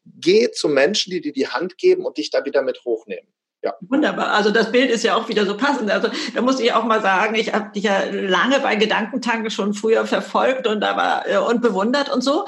geh 0.04 0.50
zu 0.50 0.69
Menschen, 0.69 1.11
die 1.11 1.21
dir 1.21 1.33
die 1.33 1.49
Hand 1.49 1.78
geben 1.78 2.04
und 2.04 2.19
dich 2.19 2.31
da 2.31 2.45
wieder 2.45 2.62
mit 2.62 2.85
hochnehmen. 2.85 3.33
Ja. 3.62 3.75
Wunderbar. 3.81 4.33
Also 4.33 4.50
das 4.50 4.73
Bild 4.73 4.90
ist 4.90 5.04
ja 5.04 5.14
auch 5.14 5.28
wieder 5.28 5.47
so 5.47 5.57
passend. 5.57 5.88
Also 5.88 6.09
da 6.35 6.42
muss 6.42 6.59
ich 6.59 6.73
auch 6.73 6.85
mal 6.85 7.00
sagen, 7.00 7.37
ich 7.37 7.54
habe 7.54 7.71
dich 7.73 7.85
ja 7.85 8.02
lange 8.11 8.59
bei 8.59 8.75
Gedankentanken 8.75 9.50
schon 9.50 9.73
früher 9.73 10.04
verfolgt 10.04 10.66
und 10.66 10.83
aber 10.83 11.23
äh, 11.28 11.38
und 11.38 11.62
bewundert 11.62 12.09
und 12.09 12.23
so. 12.23 12.45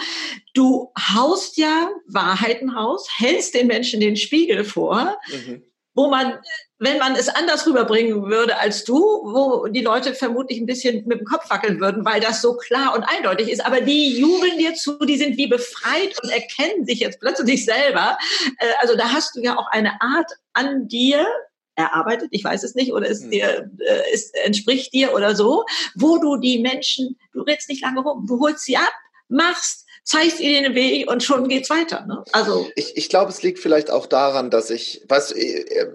Du 0.54 0.92
haust 0.98 1.56
ja 1.56 1.88
Wahrheiten 2.08 2.68
raus, 2.70 3.08
hältst 3.16 3.54
den 3.54 3.68
Menschen 3.68 4.00
den 4.00 4.16
Spiegel 4.16 4.64
vor, 4.64 5.16
mhm. 5.28 5.62
wo 5.94 6.08
man 6.08 6.34
wenn 6.78 6.98
man 6.98 7.14
es 7.14 7.28
anders 7.28 7.66
rüberbringen 7.66 8.26
würde 8.26 8.58
als 8.58 8.84
du, 8.84 8.96
wo 8.96 9.68
die 9.68 9.80
Leute 9.80 10.14
vermutlich 10.14 10.58
ein 10.58 10.66
bisschen 10.66 11.06
mit 11.06 11.20
dem 11.20 11.24
Kopf 11.24 11.48
wackeln 11.48 11.80
würden, 11.80 12.04
weil 12.04 12.20
das 12.20 12.42
so 12.42 12.56
klar 12.56 12.94
und 12.94 13.04
eindeutig 13.04 13.48
ist. 13.48 13.64
Aber 13.64 13.80
die 13.80 14.18
jubeln 14.18 14.58
dir 14.58 14.74
zu, 14.74 14.98
die 14.98 15.16
sind 15.16 15.36
wie 15.36 15.46
befreit 15.46 16.20
und 16.22 16.30
erkennen 16.30 16.84
sich 16.84 17.00
jetzt 17.00 17.20
plötzlich 17.20 17.64
selber. 17.64 18.18
Äh, 18.58 18.66
also 18.80 18.96
da 18.96 19.12
hast 19.12 19.36
du 19.36 19.40
ja 19.40 19.56
auch 19.56 19.68
eine 19.70 20.00
Art 20.00 20.30
an 20.52 20.88
dir, 20.88 21.26
erarbeitet, 21.76 22.28
ich 22.30 22.44
weiß 22.44 22.62
es 22.62 22.74
nicht, 22.74 22.92
oder 22.92 23.06
ist 23.06 23.24
hm. 23.24 23.30
dir, 23.30 23.70
äh, 23.78 24.14
ist, 24.14 24.34
entspricht 24.44 24.92
dir 24.92 25.12
oder 25.14 25.34
so, 25.34 25.64
wo 25.96 26.18
du 26.18 26.36
die 26.36 26.60
Menschen, 26.60 27.18
du 27.32 27.42
redest 27.42 27.68
nicht 27.68 27.82
lange 27.82 28.00
rum, 28.00 28.26
du 28.28 28.40
holst 28.40 28.64
sie 28.64 28.76
ab, 28.76 28.92
machst, 29.28 29.86
zeigst 30.04 30.38
ihnen 30.38 30.64
den 30.64 30.74
Weg 30.74 31.10
und 31.10 31.22
schon 31.22 31.48
geht's 31.48 31.70
weiter. 31.70 32.04
Ne? 32.06 32.22
Also 32.32 32.68
ich, 32.76 32.96
ich 32.96 33.08
glaube, 33.08 33.30
es 33.30 33.42
liegt 33.42 33.58
vielleicht 33.58 33.90
auch 33.90 34.06
daran, 34.06 34.50
dass 34.50 34.70
ich, 34.70 35.02
was 35.08 35.32
äh, 35.32 35.88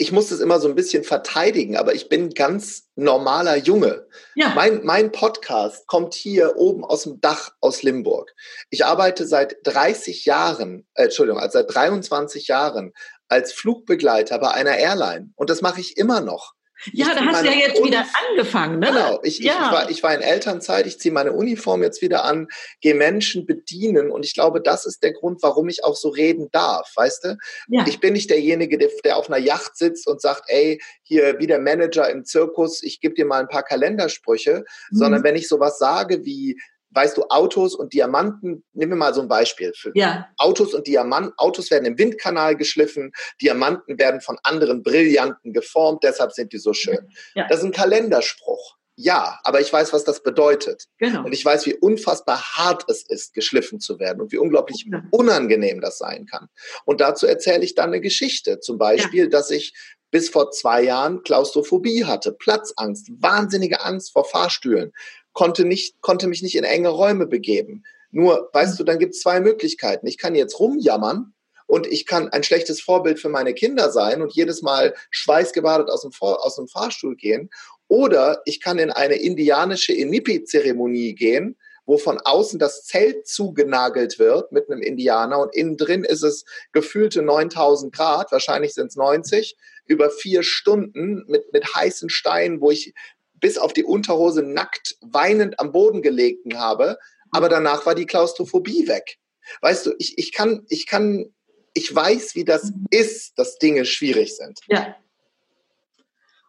ich 0.00 0.12
muss 0.12 0.30
es 0.30 0.38
immer 0.38 0.60
so 0.60 0.68
ein 0.68 0.76
bisschen 0.76 1.02
verteidigen, 1.02 1.76
aber 1.76 1.92
ich 1.92 2.08
bin 2.08 2.30
ganz 2.30 2.88
normaler 2.94 3.56
Junge. 3.56 4.06
Ja. 4.36 4.50
Mein, 4.54 4.84
mein 4.84 5.10
Podcast 5.10 5.88
kommt 5.88 6.14
hier 6.14 6.56
oben 6.56 6.84
aus 6.84 7.02
dem 7.02 7.20
Dach 7.20 7.50
aus 7.60 7.82
Limburg. 7.82 8.32
Ich 8.70 8.86
arbeite 8.86 9.26
seit 9.26 9.56
30 9.64 10.24
Jahren, 10.24 10.86
äh, 10.94 11.04
Entschuldigung, 11.04 11.40
also 11.40 11.58
seit 11.58 11.74
23 11.74 12.46
Jahren 12.46 12.92
als 13.26 13.52
Flugbegleiter 13.52 14.38
bei 14.38 14.52
einer 14.52 14.78
Airline. 14.78 15.32
Und 15.34 15.50
das 15.50 15.62
mache 15.62 15.80
ich 15.80 15.96
immer 15.96 16.20
noch. 16.20 16.54
Ja, 16.92 17.14
da 17.14 17.24
hast 17.24 17.42
du 17.42 17.46
ja 17.46 17.56
jetzt 17.56 17.82
wieder 17.82 18.04
angefangen, 18.30 18.78
ne? 18.78 18.86
Genau, 18.86 19.20
ich, 19.22 19.38
ja. 19.40 19.52
ich, 19.52 19.72
war, 19.72 19.90
ich 19.90 20.02
war 20.02 20.14
in 20.14 20.20
Elternzeit, 20.20 20.86
ich 20.86 20.98
ziehe 20.98 21.12
meine 21.12 21.32
Uniform 21.32 21.82
jetzt 21.82 22.02
wieder 22.02 22.24
an, 22.24 22.48
gehe 22.80 22.94
Menschen 22.94 23.46
bedienen 23.46 24.10
und 24.10 24.24
ich 24.24 24.34
glaube, 24.34 24.60
das 24.60 24.86
ist 24.86 25.02
der 25.02 25.12
Grund, 25.12 25.42
warum 25.42 25.68
ich 25.68 25.84
auch 25.84 25.96
so 25.96 26.08
reden 26.08 26.48
darf, 26.52 26.92
weißt 26.94 27.24
du? 27.24 27.36
Ja. 27.68 27.84
Ich 27.88 28.00
bin 28.00 28.12
nicht 28.12 28.30
derjenige, 28.30 28.78
der, 28.78 28.90
der 29.04 29.16
auf 29.16 29.28
einer 29.28 29.38
Yacht 29.38 29.76
sitzt 29.76 30.06
und 30.06 30.20
sagt, 30.20 30.44
ey, 30.46 30.80
hier 31.02 31.38
wie 31.38 31.46
der 31.46 31.58
Manager 31.58 32.08
im 32.08 32.24
Zirkus, 32.24 32.82
ich 32.82 33.00
gebe 33.00 33.14
dir 33.14 33.26
mal 33.26 33.40
ein 33.40 33.48
paar 33.48 33.64
Kalendersprüche, 33.64 34.64
mhm. 34.90 34.96
sondern 34.96 35.24
wenn 35.24 35.36
ich 35.36 35.48
sowas 35.48 35.78
sage 35.78 36.24
wie, 36.24 36.58
weißt 36.90 37.16
du, 37.16 37.24
Autos 37.28 37.74
und 37.74 37.92
Diamanten, 37.92 38.64
nehmen 38.72 38.92
wir 38.92 38.96
mal 38.96 39.14
so 39.14 39.20
ein 39.20 39.28
Beispiel 39.28 39.72
für 39.76 39.92
ja. 39.94 40.28
Autos 40.36 40.74
und 40.74 40.86
Diamanten. 40.86 41.32
Autos 41.36 41.70
werden 41.70 41.84
im 41.84 41.98
Windkanal 41.98 42.56
geschliffen, 42.56 43.12
Diamanten 43.42 43.98
werden 43.98 44.20
von 44.20 44.38
anderen 44.42 44.82
Brillanten 44.82 45.52
geformt, 45.52 46.04
deshalb 46.04 46.32
sind 46.32 46.52
die 46.52 46.58
so 46.58 46.72
schön. 46.72 47.08
Ja. 47.34 47.46
Das 47.48 47.58
ist 47.58 47.64
ein 47.64 47.72
Kalenderspruch. 47.72 48.76
Ja, 49.00 49.38
aber 49.44 49.60
ich 49.60 49.72
weiß, 49.72 49.92
was 49.92 50.02
das 50.02 50.24
bedeutet. 50.24 50.86
Genau. 50.98 51.24
Und 51.24 51.32
ich 51.32 51.44
weiß, 51.44 51.66
wie 51.66 51.74
unfassbar 51.76 52.42
hart 52.56 52.84
es 52.88 53.08
ist, 53.08 53.32
geschliffen 53.32 53.78
zu 53.78 54.00
werden 54.00 54.20
und 54.20 54.32
wie 54.32 54.38
unglaublich 54.38 54.86
ja. 54.90 55.04
unangenehm 55.12 55.80
das 55.80 55.98
sein 55.98 56.26
kann. 56.26 56.48
Und 56.84 57.00
dazu 57.00 57.24
erzähle 57.24 57.64
ich 57.64 57.76
dann 57.76 57.90
eine 57.90 58.00
Geschichte. 58.00 58.58
Zum 58.58 58.76
Beispiel, 58.76 59.28
dass 59.28 59.52
ich 59.52 59.72
bis 60.10 60.28
vor 60.30 60.50
zwei 60.50 60.82
Jahren 60.82 61.22
Klaustrophobie 61.22 62.06
hatte, 62.06 62.32
Platzangst, 62.32 63.10
wahnsinnige 63.20 63.84
Angst 63.84 64.12
vor 64.12 64.24
Fahrstühlen 64.24 64.92
konnte, 65.32 65.64
nicht, 65.64 66.00
konnte 66.00 66.26
mich 66.26 66.42
nicht 66.42 66.56
in 66.56 66.64
enge 66.64 66.88
Räume 66.88 67.26
begeben. 67.26 67.84
Nur, 68.10 68.50
weißt 68.52 68.78
du, 68.78 68.84
dann 68.84 68.98
gibt 68.98 69.14
es 69.14 69.20
zwei 69.20 69.40
Möglichkeiten. 69.40 70.06
Ich 70.06 70.18
kann 70.18 70.34
jetzt 70.34 70.58
rumjammern 70.58 71.34
und 71.66 71.86
ich 71.86 72.06
kann 72.06 72.28
ein 72.30 72.42
schlechtes 72.42 72.80
Vorbild 72.80 73.20
für 73.20 73.28
meine 73.28 73.52
Kinder 73.52 73.90
sein 73.90 74.22
und 74.22 74.32
jedes 74.32 74.62
Mal 74.62 74.94
schweißgebadet 75.10 75.90
aus 75.90 76.02
dem, 76.02 76.12
aus 76.20 76.56
dem 76.56 76.68
Fahrstuhl 76.68 77.14
gehen. 77.14 77.50
Oder 77.88 78.42
ich 78.46 78.60
kann 78.60 78.78
in 78.78 78.90
eine 78.90 79.16
indianische 79.16 79.92
Inipi-Zeremonie 79.92 81.14
gehen, 81.14 81.56
wo 81.84 81.96
von 81.96 82.18
außen 82.18 82.58
das 82.58 82.84
Zelt 82.84 83.26
zugenagelt 83.26 84.18
wird 84.18 84.52
mit 84.52 84.70
einem 84.70 84.82
Indianer 84.82 85.40
und 85.40 85.54
innen 85.54 85.78
drin 85.78 86.04
ist 86.04 86.22
es 86.22 86.44
gefühlte 86.72 87.22
9000 87.22 87.94
Grad, 87.94 88.30
wahrscheinlich 88.30 88.74
sind 88.74 88.88
es 88.88 88.96
90, 88.96 89.56
über 89.86 90.10
vier 90.10 90.42
Stunden 90.42 91.24
mit, 91.28 91.50
mit 91.52 91.74
heißen 91.74 92.10
Steinen, 92.10 92.60
wo 92.60 92.70
ich 92.70 92.92
bis 93.40 93.58
auf 93.58 93.72
die 93.72 93.84
Unterhose 93.84 94.42
nackt 94.42 94.96
weinend 95.00 95.60
am 95.60 95.72
Boden 95.72 96.02
gelegen 96.02 96.58
habe, 96.58 96.98
aber 97.30 97.48
danach 97.48 97.86
war 97.86 97.94
die 97.94 98.06
Klaustrophobie 98.06 98.88
weg. 98.88 99.18
Weißt 99.60 99.86
du, 99.86 99.94
ich, 99.98 100.18
ich 100.18 100.32
kann, 100.32 100.64
ich 100.68 100.86
kann, 100.86 101.26
ich 101.74 101.94
weiß, 101.94 102.34
wie 102.34 102.44
das 102.44 102.72
ist, 102.90 103.38
dass 103.38 103.58
Dinge 103.58 103.84
schwierig 103.84 104.36
sind. 104.36 104.60
Ja. 104.68 104.96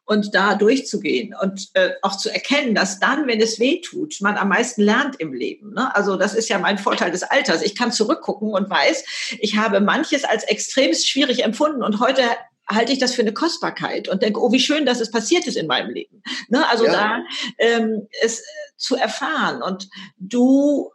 Und 0.06 0.34
da 0.34 0.56
durchzugehen 0.56 1.36
und 1.40 1.70
äh, 1.76 1.92
auch 2.02 2.18
zu 2.18 2.34
erkennen, 2.34 2.74
dass 2.74 3.00
dann, 3.00 3.28
wenn 3.28 3.40
es 3.40 3.60
weh 3.60 3.80
tut, 3.80 4.20
man 4.22 4.38
am 4.38 4.50
meisten 4.50 4.82
lernt 4.82 5.20
im 5.20 5.34
Leben. 5.34 5.74
Ne? 5.76 5.96
Also 5.96 6.16
das 6.16 6.34
ist 6.34 6.50
ja 6.50 6.58
mein 6.58 6.80
Vorteil 6.80 7.12
des 7.12 7.22
Alters. 7.22 7.62
Ich 7.62 7.76
kann 7.76 7.92
zurückgucken 7.92 8.50
und 8.50 8.72
weiß, 8.72 9.38
ich 9.40 9.56
habe 9.56 9.82
manches 9.82 10.24
als 10.24 10.44
extremst 10.46 11.08
schwierig 11.08 11.44
empfunden 11.44 11.84
und 11.84 12.00
heute 12.00 12.24
halte 12.70 12.92
ich 12.94 13.00
das 13.00 13.16
für 13.16 13.22
eine 13.22 13.34
Kostbarkeit 13.34 14.08
und 14.08 14.22
denke, 14.22 14.42
oh, 14.42 14.52
wie 14.52 14.60
schön, 14.60 14.86
dass 14.86 15.00
es 15.00 15.12
passiert 15.12 15.48
ist 15.48 15.58
in 15.58 15.68
meinem 15.68 15.90
Leben. 15.90 16.22
Ne? 16.50 16.68
Also 16.70 16.86
ja. 16.86 16.92
da 16.92 17.24
ähm, 17.58 18.08
es 18.22 18.44
zu 18.78 18.96
erfahren 18.96 19.62
und 19.62 19.90
du 20.18 20.92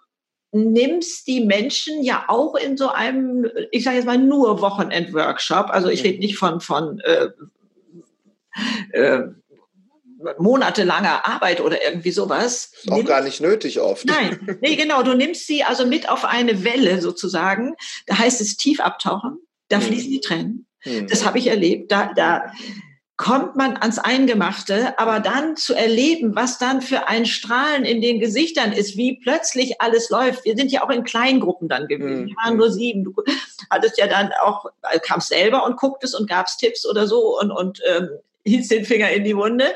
nimmst 0.52 1.26
die 1.26 1.40
Menschen 1.40 2.02
ja 2.02 2.26
auch 2.28 2.54
in 2.54 2.76
so 2.76 2.88
einem, 2.88 3.50
ich 3.72 3.82
sage 3.82 3.96
jetzt 3.96 4.06
mal 4.06 4.18
nur 4.18 4.60
Wochenend-Workshop. 4.60 5.66
Also 5.70 5.88
ich 5.88 6.04
rede 6.04 6.20
nicht 6.20 6.38
von 6.38 6.60
von 6.60 7.00
äh, 7.00 7.28
äh, 8.92 9.22
monatelanger 10.38 11.26
Arbeit 11.26 11.60
oder 11.60 11.82
irgendwie 11.82 12.12
sowas. 12.12 12.72
Ist 12.72 12.90
auch 12.90 13.04
gar 13.04 13.22
nicht 13.22 13.40
nötig 13.40 13.80
oft. 13.80 14.06
Nein, 14.06 14.58
nee, 14.60 14.76
genau. 14.76 15.02
Du 15.02 15.14
nimmst 15.14 15.46
sie 15.46 15.64
also 15.64 15.86
mit 15.86 16.08
auf 16.08 16.24
eine 16.24 16.64
Welle 16.64 17.00
sozusagen. 17.00 17.74
Da 18.06 18.18
heißt 18.18 18.40
es 18.40 18.56
tief 18.56 18.80
abtauchen. 18.80 19.38
Da 19.68 19.78
mhm. 19.78 19.82
fließen 19.82 20.10
die 20.10 20.20
Tränen. 20.20 20.66
Mhm. 20.84 21.06
Das 21.08 21.24
habe 21.24 21.38
ich 21.38 21.48
erlebt. 21.48 21.90
Da, 21.92 22.12
da 22.14 22.52
kommt 23.16 23.54
man 23.54 23.76
ans 23.76 23.98
Eingemachte, 23.98 24.98
aber 24.98 25.20
dann 25.20 25.56
zu 25.56 25.74
erleben, 25.74 26.34
was 26.34 26.58
dann 26.58 26.82
für 26.82 27.06
ein 27.06 27.26
Strahlen 27.26 27.84
in 27.84 28.00
den 28.00 28.18
Gesichtern 28.18 28.72
ist, 28.72 28.96
wie 28.96 29.20
plötzlich 29.20 29.80
alles 29.80 30.10
läuft. 30.10 30.44
Wir 30.44 30.56
sind 30.56 30.72
ja 30.72 30.82
auch 30.82 30.90
in 30.90 31.04
Kleingruppen 31.04 31.68
dann 31.68 31.86
gewesen. 31.86 32.22
Mhm. 32.22 32.26
Wir 32.28 32.36
waren 32.36 32.56
nur 32.56 32.72
sieben. 32.72 33.04
Du 33.04 33.14
hattest 33.70 33.98
ja 33.98 34.08
dann 34.08 34.30
auch, 34.42 34.66
kamst 35.02 35.28
selber 35.28 35.64
und 35.64 35.76
gucktest 35.76 36.18
und 36.18 36.28
gabst 36.28 36.58
Tipps 36.58 36.84
oder 36.84 37.06
so 37.06 37.38
und, 37.38 37.52
und 37.52 37.80
ähm, 37.86 38.08
hielt 38.44 38.70
den 38.70 38.84
Finger 38.84 39.10
in 39.10 39.24
die 39.24 39.36
Wunde. 39.36 39.66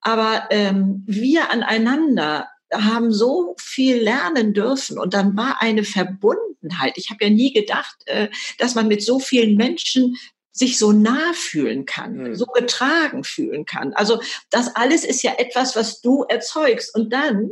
Aber 0.00 0.44
ähm, 0.50 1.02
wir 1.06 1.50
aneinander 1.50 2.48
haben 2.72 3.12
so 3.12 3.54
viel 3.58 3.96
lernen 3.96 4.54
dürfen 4.54 4.98
und 4.98 5.14
dann 5.14 5.36
war 5.36 5.60
eine 5.60 5.84
Verbundenheit. 5.84 6.92
Ich 6.96 7.10
habe 7.10 7.24
ja 7.24 7.30
nie 7.30 7.52
gedacht, 7.52 7.96
äh, 8.06 8.28
dass 8.58 8.74
man 8.74 8.88
mit 8.88 9.02
so 9.02 9.18
vielen 9.18 9.56
Menschen 9.56 10.16
sich 10.52 10.78
so 10.78 10.92
nah 10.92 11.32
fühlen 11.32 11.86
kann, 11.86 12.16
mhm. 12.16 12.34
so 12.34 12.46
getragen 12.46 13.24
fühlen 13.24 13.64
kann. 13.64 13.92
Also 13.94 14.20
das 14.50 14.74
alles 14.76 15.04
ist 15.04 15.22
ja 15.22 15.34
etwas, 15.38 15.76
was 15.76 16.00
du 16.00 16.24
erzeugst. 16.24 16.94
Und 16.94 17.12
dann 17.12 17.50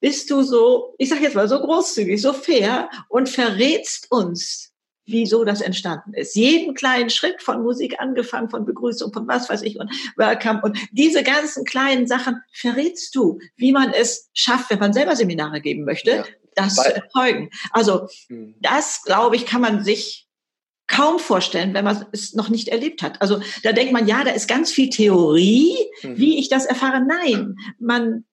bist 0.00 0.30
du 0.30 0.42
so, 0.42 0.94
ich 0.98 1.08
sage 1.08 1.22
jetzt 1.22 1.36
mal 1.36 1.48
so 1.48 1.58
großzügig, 1.58 2.20
so 2.20 2.32
fair 2.32 2.90
und 3.08 3.28
verrätst 3.28 4.10
uns, 4.10 4.73
wieso 5.06 5.44
das 5.44 5.60
entstanden 5.60 6.14
ist. 6.14 6.34
Jeden 6.34 6.74
kleinen 6.74 7.10
Schritt 7.10 7.42
von 7.42 7.62
Musik 7.62 8.00
angefangen, 8.00 8.48
von 8.48 8.64
Begrüßung, 8.64 9.12
von 9.12 9.28
was 9.28 9.48
weiß 9.48 9.62
ich 9.62 9.78
und 9.78 9.90
Welcome 10.16 10.60
und 10.62 10.78
diese 10.92 11.22
ganzen 11.22 11.64
kleinen 11.64 12.06
Sachen 12.06 12.42
verrätst 12.52 13.14
du, 13.14 13.38
wie 13.56 13.72
man 13.72 13.92
es 13.92 14.30
schafft, 14.32 14.70
wenn 14.70 14.78
man 14.78 14.92
selber 14.92 15.16
Seminare 15.16 15.60
geben 15.60 15.84
möchte, 15.84 16.10
ja. 16.10 16.24
das 16.54 16.76
Weil, 16.78 16.84
zu 16.84 16.96
erzeugen. 16.96 17.50
Also 17.70 18.08
hm. 18.28 18.54
das, 18.60 19.02
glaube 19.04 19.36
ich, 19.36 19.46
kann 19.46 19.60
man 19.60 19.84
sich 19.84 20.24
kaum 20.86 21.18
vorstellen, 21.18 21.74
wenn 21.74 21.84
man 21.84 22.06
es 22.12 22.34
noch 22.34 22.48
nicht 22.48 22.68
erlebt 22.68 23.02
hat. 23.02 23.20
Also 23.20 23.40
da 23.62 23.72
denkt 23.72 23.92
man, 23.92 24.06
ja, 24.06 24.22
da 24.24 24.32
ist 24.32 24.48
ganz 24.48 24.70
viel 24.70 24.90
Theorie, 24.90 25.74
mhm. 26.02 26.18
wie 26.18 26.38
ich 26.38 26.48
das 26.48 26.66
erfahre. 26.66 27.02
Nein, 27.04 27.56
man 27.78 28.24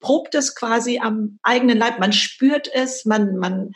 probt 0.00 0.34
es 0.34 0.54
quasi 0.54 0.98
am 0.98 1.38
eigenen 1.42 1.78
Leib, 1.78 1.98
man 1.98 2.12
spürt 2.12 2.68
es, 2.72 3.06
man, 3.06 3.36
man 3.36 3.70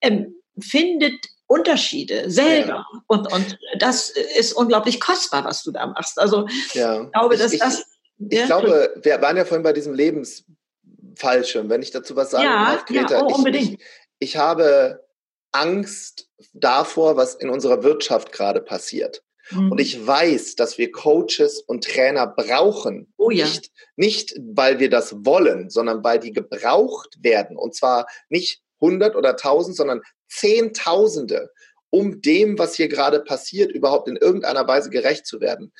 ähm, 0.00 0.34
findet 0.58 1.14
Unterschiede 1.46 2.30
selber. 2.30 2.68
Ja. 2.68 3.02
Und, 3.06 3.32
und 3.32 3.58
das 3.78 4.10
ist 4.10 4.54
unglaublich 4.54 5.00
kostbar, 5.00 5.44
was 5.44 5.62
du 5.62 5.72
da 5.72 5.86
machst. 5.86 6.18
Also 6.18 6.46
ja. 6.72 7.02
ich 7.02 7.12
glaube, 7.12 7.36
dass 7.36 7.52
ich, 7.52 7.60
das. 7.60 7.84
Ich, 8.18 8.38
ich 8.38 8.46
glaube, 8.46 8.94
wir 9.02 9.20
waren 9.20 9.36
ja 9.36 9.44
vorhin 9.44 9.62
bei 9.62 9.72
diesem 9.72 9.94
Lebensfallschirm, 9.94 11.68
wenn 11.68 11.82
ich 11.82 11.90
dazu 11.90 12.16
was 12.16 12.30
sagen 12.30 12.44
ja, 12.44 12.72
darf, 12.72 12.86
Greta. 12.86 13.18
Ja, 13.18 13.22
oh, 13.24 13.34
unbedingt. 13.34 13.74
Ich, 13.74 13.78
ich, 14.18 14.30
ich 14.30 14.36
habe 14.36 15.04
Angst 15.52 16.28
davor, 16.52 17.16
was 17.16 17.34
in 17.34 17.50
unserer 17.50 17.82
Wirtschaft 17.82 18.32
gerade 18.32 18.60
passiert. 18.60 19.22
Mhm. 19.50 19.72
Und 19.72 19.80
ich 19.80 20.06
weiß, 20.06 20.56
dass 20.56 20.78
wir 20.78 20.90
Coaches 20.90 21.60
und 21.60 21.84
Trainer 21.84 22.26
brauchen. 22.26 23.12
Oh 23.16 23.30
ja. 23.30 23.44
Nicht, 23.44 23.70
nicht, 23.96 24.34
weil 24.38 24.78
wir 24.78 24.90
das 24.90 25.24
wollen, 25.24 25.70
sondern 25.70 26.02
weil 26.02 26.18
die 26.18 26.32
gebraucht 26.32 27.18
werden. 27.20 27.56
Und 27.56 27.74
zwar 27.74 28.06
nicht 28.28 28.62
100 28.80 29.16
oder 29.16 29.30
1000, 29.30 29.76
sondern 29.76 30.02
Zehntausende, 30.28 31.50
um 31.90 32.20
dem, 32.20 32.58
was 32.58 32.74
hier 32.74 32.88
gerade 32.88 33.20
passiert, 33.20 33.72
überhaupt 33.72 34.08
in 34.08 34.16
irgendeiner 34.16 34.66
Weise 34.66 34.90
gerecht 34.90 35.26
zu 35.26 35.40
werden. 35.40 35.72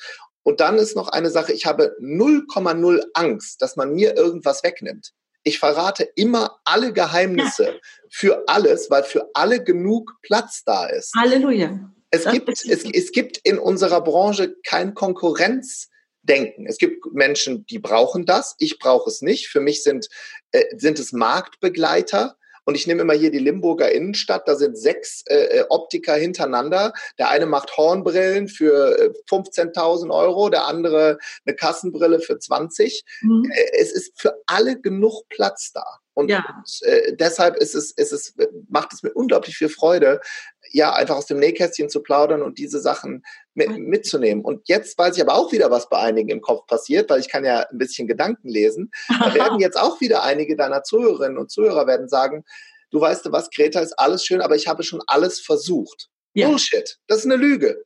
Und 0.43 0.59
dann 0.59 0.77
ist 0.77 0.95
noch 0.95 1.09
eine 1.09 1.31
Sache, 1.31 1.53
ich 1.53 1.65
habe 1.65 1.95
0,0 1.99 3.03
Angst, 3.13 3.61
dass 3.61 3.75
man 3.75 3.93
mir 3.93 4.15
irgendwas 4.15 4.63
wegnimmt. 4.63 5.11
Ich 5.43 5.59
verrate 5.59 6.03
immer 6.15 6.59
alle 6.63 6.93
Geheimnisse 6.93 7.79
für 8.09 8.43
alles, 8.47 8.89
weil 8.89 9.03
für 9.03 9.29
alle 9.33 9.63
genug 9.63 10.13
Platz 10.21 10.63
da 10.63 10.87
ist. 10.87 11.13
Halleluja. 11.15 11.91
Es 12.11 12.25
gibt, 12.25 12.49
es, 12.49 12.65
es 12.65 13.11
gibt 13.11 13.39
in 13.43 13.59
unserer 13.59 14.01
Branche 14.01 14.55
kein 14.65 14.93
Konkurrenzdenken. 14.93 16.65
Es 16.67 16.77
gibt 16.77 17.05
Menschen, 17.13 17.65
die 17.65 17.79
brauchen 17.79 18.25
das. 18.25 18.55
Ich 18.59 18.79
brauche 18.79 19.09
es 19.09 19.21
nicht. 19.21 19.47
Für 19.47 19.59
mich 19.59 19.83
sind, 19.83 20.07
äh, 20.51 20.63
sind 20.77 20.99
es 20.99 21.11
Marktbegleiter. 21.11 22.37
Und 22.65 22.75
ich 22.75 22.87
nehme 22.87 23.01
immer 23.01 23.13
hier 23.13 23.31
die 23.31 23.39
Limburger 23.39 23.91
Innenstadt. 23.91 24.47
Da 24.47 24.55
sind 24.55 24.77
sechs 24.77 25.23
äh, 25.27 25.59
äh 25.59 25.65
Optiker 25.69 26.15
hintereinander. 26.15 26.93
Der 27.17 27.29
eine 27.29 27.45
macht 27.45 27.77
Hornbrillen 27.77 28.47
für 28.47 29.13
15.000 29.29 30.07
äh, 30.07 30.11
Euro, 30.11 30.49
der 30.49 30.65
andere 30.65 31.17
eine 31.45 31.55
Kassenbrille 31.55 32.19
für 32.19 32.39
20. 32.39 33.03
Mhm. 33.21 33.51
Äh, 33.51 33.79
es 33.79 33.91
ist 33.91 34.19
für 34.19 34.41
alle 34.47 34.79
genug 34.79 35.29
Platz 35.29 35.71
da. 35.73 35.85
Und 36.17 36.29
ja. 36.29 36.45
deshalb 37.19 37.57
ist 37.57 37.75
es, 37.75 37.91
ist 37.91 38.13
es, 38.13 38.35
macht 38.69 38.93
es 38.93 39.03
mir 39.03 39.11
unglaublich 39.11 39.57
viel 39.57 39.67
Freude, 39.67 40.21
ja, 40.71 40.93
einfach 40.93 41.17
aus 41.17 41.25
dem 41.25 41.39
Nähkästchen 41.39 41.89
zu 41.89 42.01
plaudern 42.01 42.41
und 42.41 42.57
diese 42.57 42.79
Sachen 42.79 43.23
mitzunehmen. 43.55 44.43
Und 44.43 44.67
jetzt 44.67 44.97
weiß 44.97 45.15
ich 45.15 45.21
aber 45.21 45.35
auch 45.35 45.51
wieder, 45.51 45.71
was 45.71 45.89
bei 45.89 45.97
einigen 45.97 46.29
im 46.29 46.41
Kopf 46.41 46.67
passiert, 46.67 47.09
weil 47.09 47.19
ich 47.19 47.29
kann 47.29 47.45
ja 47.45 47.61
ein 47.61 47.77
bisschen 47.77 48.07
Gedanken 48.07 48.49
lesen. 48.49 48.91
Da 49.07 49.33
werden 49.33 49.59
jetzt 49.59 49.79
auch 49.79 50.01
wieder 50.01 50.23
einige 50.23 50.55
deiner 50.55 50.83
Zuhörerinnen 50.83 51.37
und 51.37 51.51
Zuhörer 51.51 51.87
werden 51.87 52.09
sagen, 52.09 52.43
du 52.91 53.01
weißt 53.01 53.25
du 53.25 53.31
was, 53.31 53.49
Greta 53.49 53.79
ist 53.79 53.97
alles 53.97 54.25
schön, 54.25 54.41
aber 54.41 54.55
ich 54.55 54.67
habe 54.67 54.83
schon 54.83 55.01
alles 55.07 55.39
versucht. 55.39 56.09
Ja. 56.33 56.49
Bullshit. 56.49 56.97
Das 57.07 57.19
ist 57.19 57.25
eine 57.25 57.37
Lüge. 57.37 57.83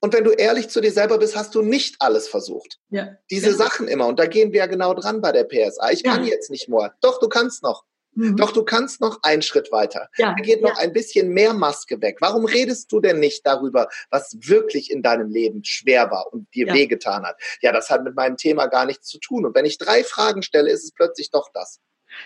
Und 0.00 0.14
wenn 0.14 0.24
du 0.24 0.30
ehrlich 0.30 0.68
zu 0.68 0.80
dir 0.80 0.92
selber 0.92 1.18
bist, 1.18 1.36
hast 1.36 1.54
du 1.54 1.62
nicht 1.62 1.96
alles 1.98 2.26
versucht. 2.28 2.78
Ja. 2.88 3.16
Diese 3.30 3.50
ja. 3.50 3.56
Sachen 3.56 3.86
immer. 3.86 4.06
Und 4.06 4.18
da 4.18 4.26
gehen 4.26 4.52
wir 4.52 4.60
ja 4.60 4.66
genau 4.66 4.94
dran 4.94 5.20
bei 5.20 5.32
der 5.32 5.44
PSA. 5.44 5.90
Ich 5.90 6.02
kann 6.02 6.24
jetzt 6.24 6.50
nicht 6.50 6.68
mehr. 6.68 6.94
Doch, 7.00 7.20
du 7.20 7.28
kannst 7.28 7.62
noch. 7.62 7.84
Mhm. 8.14 8.36
Doch 8.36 8.52
du 8.52 8.64
kannst 8.64 9.00
noch 9.00 9.20
einen 9.22 9.42
Schritt 9.42 9.70
weiter. 9.72 10.08
Ja, 10.16 10.34
da 10.36 10.42
geht 10.42 10.62
noch 10.62 10.76
ja. 10.76 10.82
ein 10.82 10.92
bisschen 10.92 11.30
mehr 11.30 11.54
Maske 11.54 12.00
weg. 12.00 12.18
Warum 12.20 12.44
redest 12.44 12.90
du 12.92 13.00
denn 13.00 13.20
nicht 13.20 13.46
darüber, 13.46 13.88
was 14.10 14.36
wirklich 14.40 14.90
in 14.90 15.02
deinem 15.02 15.30
Leben 15.30 15.64
schwer 15.64 16.10
war 16.10 16.32
und 16.32 16.52
dir 16.54 16.66
ja. 16.66 16.74
wehgetan 16.74 17.24
hat? 17.24 17.36
Ja, 17.62 17.72
das 17.72 17.90
hat 17.90 18.04
mit 18.04 18.14
meinem 18.14 18.36
Thema 18.36 18.66
gar 18.66 18.86
nichts 18.86 19.06
zu 19.08 19.18
tun. 19.18 19.46
Und 19.46 19.54
wenn 19.54 19.64
ich 19.64 19.78
drei 19.78 20.04
Fragen 20.04 20.42
stelle, 20.42 20.70
ist 20.70 20.84
es 20.84 20.92
plötzlich 20.92 21.30
doch 21.30 21.48
das. 21.54 21.80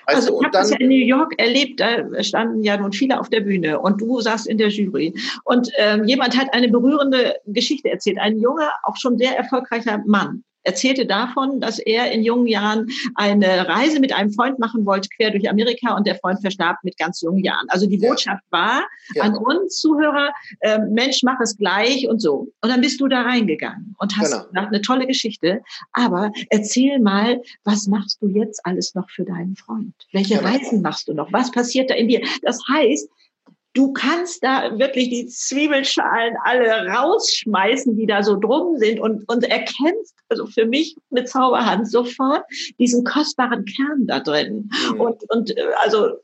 Weißt 0.06 0.16
also 0.16 0.40
ich 0.40 0.44
habe 0.44 0.52
das 0.52 0.70
ja 0.70 0.78
in 0.78 0.88
New 0.88 1.06
York 1.06 1.34
erlebt, 1.38 1.80
da 1.80 2.22
standen 2.22 2.62
ja 2.62 2.76
nun 2.76 2.92
viele 2.92 3.20
auf 3.20 3.28
der 3.28 3.40
Bühne 3.40 3.80
und 3.80 4.00
du 4.00 4.20
saßt 4.20 4.46
in 4.46 4.58
der 4.58 4.68
Jury. 4.68 5.14
Und 5.44 5.70
ähm, 5.76 6.04
jemand 6.04 6.36
hat 6.38 6.48
eine 6.52 6.68
berührende 6.68 7.36
Geschichte 7.46 7.90
erzählt. 7.90 8.18
Ein 8.18 8.38
junger, 8.38 8.72
auch 8.84 8.96
schon 8.96 9.18
sehr 9.18 9.36
erfolgreicher 9.36 10.02
Mann, 10.06 10.42
erzählte 10.64 11.06
davon, 11.06 11.60
dass 11.60 11.78
er 11.78 12.10
in 12.10 12.22
jungen 12.22 12.46
Jahren 12.46 12.88
eine 13.14 13.68
Reise 13.68 14.00
mit 14.00 14.12
einem 14.12 14.32
Freund 14.32 14.58
machen 14.58 14.84
wollte, 14.84 15.08
quer 15.10 15.30
durch 15.30 15.48
Amerika 15.48 15.96
und 15.96 16.06
der 16.06 16.16
Freund 16.16 16.40
verstarb 16.40 16.78
mit 16.82 16.98
ganz 16.98 17.20
jungen 17.20 17.44
Jahren. 17.44 17.66
Also 17.68 17.86
die 17.86 17.98
Botschaft 17.98 18.42
ja. 18.52 18.58
war 18.58 18.82
ja. 19.14 19.22
an 19.22 19.36
uns 19.36 19.76
Zuhörer, 19.76 20.32
äh, 20.60 20.78
Mensch, 20.78 21.22
mach 21.22 21.38
es 21.40 21.56
gleich 21.56 22.08
und 22.08 22.20
so. 22.20 22.48
Und 22.60 22.70
dann 22.70 22.80
bist 22.80 23.00
du 23.00 23.08
da 23.08 23.22
reingegangen 23.22 23.94
und 23.98 24.16
hast 24.16 24.32
genau. 24.32 24.44
gesagt, 24.44 24.68
eine 24.68 24.80
tolle 24.80 25.06
Geschichte. 25.06 25.62
Aber 25.92 26.32
erzähl 26.50 26.98
mal, 26.98 27.42
was 27.64 27.86
machst 27.86 28.22
du 28.22 28.28
jetzt 28.28 28.64
alles 28.64 28.94
noch 28.94 29.08
für 29.10 29.24
deinen 29.24 29.56
Freund? 29.56 29.94
Welche 30.12 30.38
genau. 30.38 30.48
Reisen 30.48 30.82
machst 30.82 31.08
du 31.08 31.14
noch? 31.14 31.32
Was 31.32 31.50
passiert 31.50 31.90
da 31.90 31.94
in 31.94 32.08
dir? 32.08 32.22
Das 32.42 32.58
heißt, 32.68 33.08
du 33.74 33.92
kannst 33.92 34.42
da 34.42 34.78
wirklich 34.78 35.10
die 35.10 35.26
Zwiebelschalen 35.26 36.36
alle 36.42 36.86
rausschmeißen, 36.88 37.96
die 37.96 38.06
da 38.06 38.22
so 38.22 38.38
drum 38.38 38.78
sind 38.78 39.00
und, 39.00 39.28
und 39.28 39.44
erkennst, 39.44 40.13
also 40.28 40.46
für 40.46 40.66
mich 40.66 40.96
mit 41.10 41.28
Zauberhand 41.28 41.90
sofort 41.90 42.44
diesen 42.78 43.04
kostbaren 43.04 43.64
Kern 43.64 44.06
da 44.06 44.20
drin. 44.20 44.70
Mhm. 44.92 45.00
Und, 45.00 45.30
und 45.30 45.56
äh, 45.56 45.62
also 45.82 46.18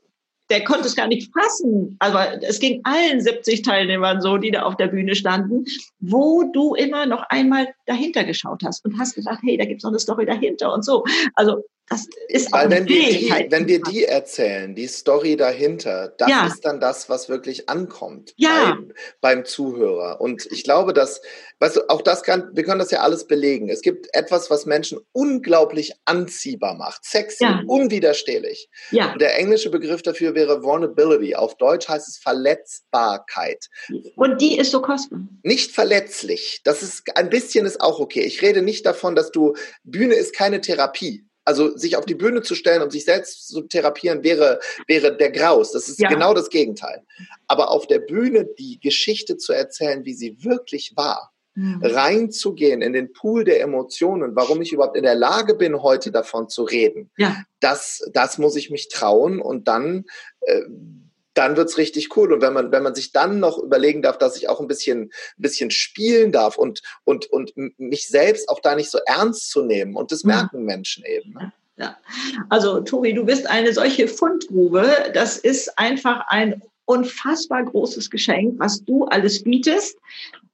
der 0.51 0.63
konnte 0.65 0.85
es 0.85 0.95
gar 0.95 1.07
nicht 1.07 1.31
fassen. 1.33 1.95
Aber 1.99 2.43
es 2.43 2.59
ging 2.59 2.81
allen 2.83 3.21
70 3.21 3.61
Teilnehmern 3.61 4.21
so, 4.21 4.37
die 4.37 4.51
da 4.51 4.63
auf 4.63 4.75
der 4.75 4.87
Bühne 4.87 5.15
standen, 5.15 5.65
wo 5.99 6.43
du 6.43 6.75
immer 6.75 7.05
noch 7.05 7.23
einmal 7.29 7.69
dahinter 7.85 8.25
geschaut 8.25 8.61
hast 8.65 8.83
und 8.85 8.99
hast 8.99 9.15
gesagt, 9.15 9.39
hey, 9.43 9.57
da 9.57 9.65
gibt's 9.65 9.83
noch 9.83 9.91
eine 9.91 9.99
Story 9.99 10.25
dahinter 10.25 10.73
und 10.73 10.83
so. 10.83 11.05
Also 11.35 11.63
das 11.91 12.07
ist 12.29 12.53
Weil 12.53 12.69
wenn 12.69 12.87
wir, 12.87 13.09
die, 13.09 13.45
wenn 13.49 13.67
wir 13.67 13.81
die 13.81 14.05
erzählen, 14.05 14.73
die 14.73 14.87
Story 14.87 15.35
dahinter, 15.35 16.13
das 16.17 16.29
ja. 16.29 16.47
ist 16.47 16.61
dann 16.63 16.79
das, 16.79 17.09
was 17.09 17.27
wirklich 17.27 17.67
ankommt 17.67 18.33
ja. 18.37 18.69
beim, 18.69 18.93
beim 19.19 19.45
Zuhörer. 19.45 20.21
Und 20.21 20.47
ich 20.51 20.63
glaube, 20.63 20.93
dass, 20.93 21.21
weißt 21.59 21.75
du, 21.75 21.89
auch 21.89 22.01
das 22.01 22.23
kann, 22.23 22.49
wir 22.53 22.63
können 22.63 22.79
das 22.79 22.91
ja 22.91 23.01
alles 23.01 23.27
belegen. 23.27 23.67
Es 23.67 23.81
gibt 23.81 24.07
etwas, 24.13 24.49
was 24.49 24.65
Menschen 24.65 24.99
unglaublich 25.11 25.91
anziehbar 26.05 26.75
macht, 26.75 27.03
sexy, 27.03 27.43
ja. 27.43 27.61
unwiderstehlich. 27.67 28.69
Ja. 28.91 29.11
Und 29.11 29.21
der 29.21 29.37
englische 29.37 29.69
Begriff 29.69 30.01
dafür 30.01 30.33
wäre 30.33 30.63
Vulnerability. 30.63 31.35
Auf 31.35 31.57
Deutsch 31.57 31.89
heißt 31.89 32.07
es 32.07 32.17
Verletzbarkeit. 32.19 33.67
Und 34.15 34.39
die 34.39 34.57
ist 34.57 34.71
so 34.71 34.81
kostbar. 34.81 35.19
Nicht 35.43 35.71
verletzlich. 35.71 36.61
Das 36.63 36.83
ist, 36.83 37.03
ein 37.17 37.29
bisschen 37.29 37.65
ist 37.65 37.81
auch 37.81 37.99
okay. 37.99 38.21
Ich 38.21 38.41
rede 38.41 38.61
nicht 38.61 38.85
davon, 38.85 39.13
dass 39.13 39.31
du, 39.31 39.55
Bühne 39.83 40.13
ist 40.13 40.33
keine 40.33 40.61
Therapie. 40.61 41.25
Also 41.43 41.75
sich 41.75 41.97
auf 41.97 42.05
die 42.05 42.15
Bühne 42.15 42.41
zu 42.43 42.55
stellen 42.55 42.81
und 42.81 42.91
sich 42.91 43.05
selbst 43.05 43.47
zu 43.47 43.61
therapieren, 43.61 44.23
wäre, 44.23 44.59
wäre 44.87 45.15
der 45.15 45.31
Graus. 45.31 45.71
Das 45.71 45.89
ist 45.89 45.99
ja. 45.99 46.09
genau 46.09 46.33
das 46.33 46.49
Gegenteil. 46.49 47.03
Aber 47.47 47.71
auf 47.71 47.87
der 47.87 47.99
Bühne 47.99 48.45
die 48.59 48.79
Geschichte 48.79 49.37
zu 49.37 49.53
erzählen, 49.53 50.05
wie 50.05 50.13
sie 50.13 50.43
wirklich 50.43 50.93
war, 50.95 51.31
mhm. 51.55 51.83
reinzugehen 51.83 52.81
in 52.81 52.93
den 52.93 53.11
Pool 53.11 53.43
der 53.43 53.61
Emotionen, 53.61 54.35
warum 54.35 54.61
ich 54.61 54.71
überhaupt 54.71 54.97
in 54.97 55.03
der 55.03 55.15
Lage 55.15 55.55
bin, 55.55 55.81
heute 55.81 56.11
davon 56.11 56.47
zu 56.49 56.63
reden, 56.63 57.09
ja. 57.17 57.43
das, 57.59 58.07
das 58.13 58.37
muss 58.37 58.55
ich 58.55 58.69
mich 58.69 58.89
trauen 58.89 59.41
und 59.41 59.67
dann 59.67 60.05
äh, 60.41 60.61
dann 61.33 61.57
wird's 61.57 61.77
richtig 61.77 62.15
cool. 62.17 62.33
Und 62.33 62.41
wenn 62.41 62.53
man, 62.53 62.71
wenn 62.71 62.83
man 62.83 62.95
sich 62.95 63.11
dann 63.11 63.39
noch 63.39 63.57
überlegen 63.57 64.01
darf, 64.01 64.17
dass 64.17 64.37
ich 64.37 64.49
auch 64.49 64.59
ein 64.59 64.67
bisschen, 64.67 65.03
ein 65.03 65.09
bisschen 65.37 65.71
spielen 65.71 66.31
darf 66.31 66.57
und, 66.57 66.81
und, 67.03 67.27
und 67.31 67.53
mich 67.77 68.07
selbst 68.07 68.49
auch 68.49 68.59
da 68.59 68.75
nicht 68.75 68.91
so 68.91 68.99
ernst 69.05 69.49
zu 69.49 69.63
nehmen. 69.63 69.95
Und 69.95 70.11
das 70.11 70.23
merken 70.23 70.63
Menschen 70.63 71.03
eben. 71.05 71.33
Ne? 71.33 71.53
Ja. 71.77 71.97
Also, 72.49 72.81
Tobi, 72.81 73.13
du 73.13 73.25
bist 73.25 73.49
eine 73.49 73.73
solche 73.73 74.07
Fundgrube. 74.07 75.11
Das 75.13 75.37
ist 75.37 75.77
einfach 75.77 76.25
ein 76.27 76.61
unfassbar 76.85 77.63
großes 77.63 78.09
Geschenk, 78.09 78.59
was 78.59 78.83
du 78.83 79.05
alles 79.05 79.43
bietest 79.43 79.97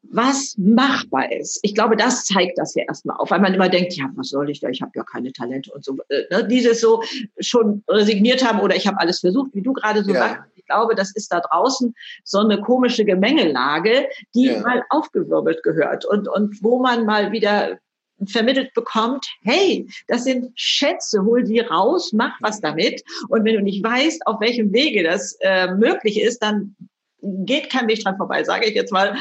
was 0.09 0.55
machbar 0.57 1.31
ist. 1.31 1.59
Ich 1.63 1.75
glaube, 1.75 1.95
das 1.95 2.25
zeigt 2.25 2.57
das 2.57 2.75
ja 2.75 2.83
erstmal 2.87 3.17
auf, 3.17 3.31
weil 3.31 3.39
man 3.39 3.53
immer 3.53 3.69
denkt, 3.69 3.93
ja, 3.93 4.09
was 4.15 4.29
soll 4.29 4.49
ich 4.49 4.59
da? 4.59 4.69
Ich 4.69 4.81
habe 4.81 4.91
ja 4.95 5.03
keine 5.03 5.31
Talente 5.31 5.71
und 5.71 5.83
so. 5.83 5.97
Äh, 6.09 6.23
ne? 6.31 6.47
Dieses 6.47 6.81
so 6.81 7.01
schon 7.39 7.83
resigniert 7.87 8.47
haben 8.47 8.59
oder 8.59 8.75
ich 8.75 8.87
habe 8.87 8.99
alles 8.99 9.19
versucht, 9.19 9.53
wie 9.53 9.61
du 9.61 9.73
gerade 9.73 10.03
so 10.03 10.13
ja. 10.13 10.19
sagst. 10.19 10.51
Ich 10.55 10.65
glaube, 10.65 10.95
das 10.95 11.15
ist 11.15 11.31
da 11.31 11.39
draußen 11.39 11.93
so 12.23 12.39
eine 12.39 12.59
komische 12.59 13.05
Gemengelage, 13.05 14.07
die 14.35 14.47
ja. 14.47 14.61
mal 14.61 14.83
aufgewirbelt 14.89 15.63
gehört 15.63 16.05
und, 16.05 16.27
und 16.27 16.61
wo 16.61 16.79
man 16.79 17.05
mal 17.05 17.31
wieder 17.31 17.77
vermittelt 18.25 18.73
bekommt, 18.73 19.27
hey, 19.43 19.87
das 20.07 20.23
sind 20.23 20.51
Schätze, 20.55 21.23
hol 21.23 21.43
die 21.43 21.59
raus, 21.59 22.11
mach 22.13 22.33
was 22.41 22.59
damit. 22.59 23.03
Und 23.29 23.45
wenn 23.45 23.55
du 23.55 23.61
nicht 23.61 23.83
weißt, 23.83 24.25
auf 24.25 24.39
welchem 24.41 24.73
Wege 24.73 25.03
das 25.03 25.37
äh, 25.41 25.73
möglich 25.73 26.21
ist, 26.21 26.39
dann 26.41 26.75
geht 27.21 27.69
kein 27.71 27.87
Weg 27.87 28.03
dran 28.03 28.17
vorbei, 28.17 28.43
sage 28.43 28.65
ich 28.67 28.75
jetzt 28.75 28.91
mal. 28.91 29.15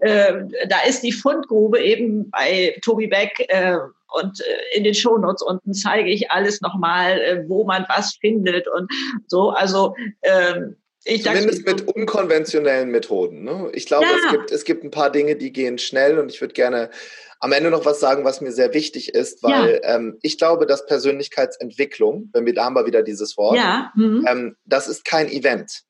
Äh, 0.00 0.44
da 0.68 0.80
ist 0.86 1.02
die 1.02 1.12
Fundgrube 1.12 1.80
eben 1.80 2.30
bei 2.30 2.76
Tobi 2.82 3.06
Beck 3.06 3.44
äh, 3.48 3.76
und 4.20 4.40
äh, 4.40 4.76
in 4.76 4.84
den 4.84 4.94
Shownotes 4.94 5.42
unten 5.42 5.74
zeige 5.74 6.10
ich 6.10 6.30
alles 6.30 6.60
nochmal, 6.60 7.20
äh, 7.20 7.44
wo 7.48 7.64
man 7.64 7.86
was 7.88 8.16
findet 8.20 8.68
und 8.68 8.90
so. 9.26 9.50
Also 9.50 9.94
ähm, 10.22 10.76
ich 11.04 11.22
Zumindest 11.22 11.64
mit 11.64 11.86
unkonventionellen 11.86 12.90
Methoden. 12.90 13.44
Ne? 13.44 13.70
Ich 13.72 13.86
glaube, 13.86 14.06
ja. 14.06 14.16
es, 14.24 14.32
gibt, 14.32 14.50
es 14.50 14.64
gibt 14.64 14.84
ein 14.84 14.90
paar 14.90 15.10
Dinge, 15.10 15.36
die 15.36 15.52
gehen 15.52 15.78
schnell 15.78 16.18
und 16.18 16.32
ich 16.32 16.40
würde 16.40 16.54
gerne 16.54 16.90
am 17.38 17.52
Ende 17.52 17.70
noch 17.70 17.84
was 17.84 18.00
sagen, 18.00 18.24
was 18.24 18.40
mir 18.40 18.50
sehr 18.50 18.74
wichtig 18.74 19.14
ist, 19.14 19.42
weil 19.42 19.80
ja. 19.82 19.94
ähm, 19.94 20.18
ich 20.22 20.36
glaube, 20.36 20.66
dass 20.66 20.86
Persönlichkeitsentwicklung, 20.86 22.30
wenn 22.32 22.44
wir 22.44 22.54
da 22.54 22.64
haben 22.64 22.74
wir 22.74 22.86
wieder 22.86 23.02
dieses 23.02 23.36
Wort, 23.36 23.56
ja. 23.56 23.92
mhm. 23.94 24.24
ähm, 24.28 24.56
das 24.64 24.88
ist 24.88 25.04
kein 25.04 25.28
Event. 25.28 25.84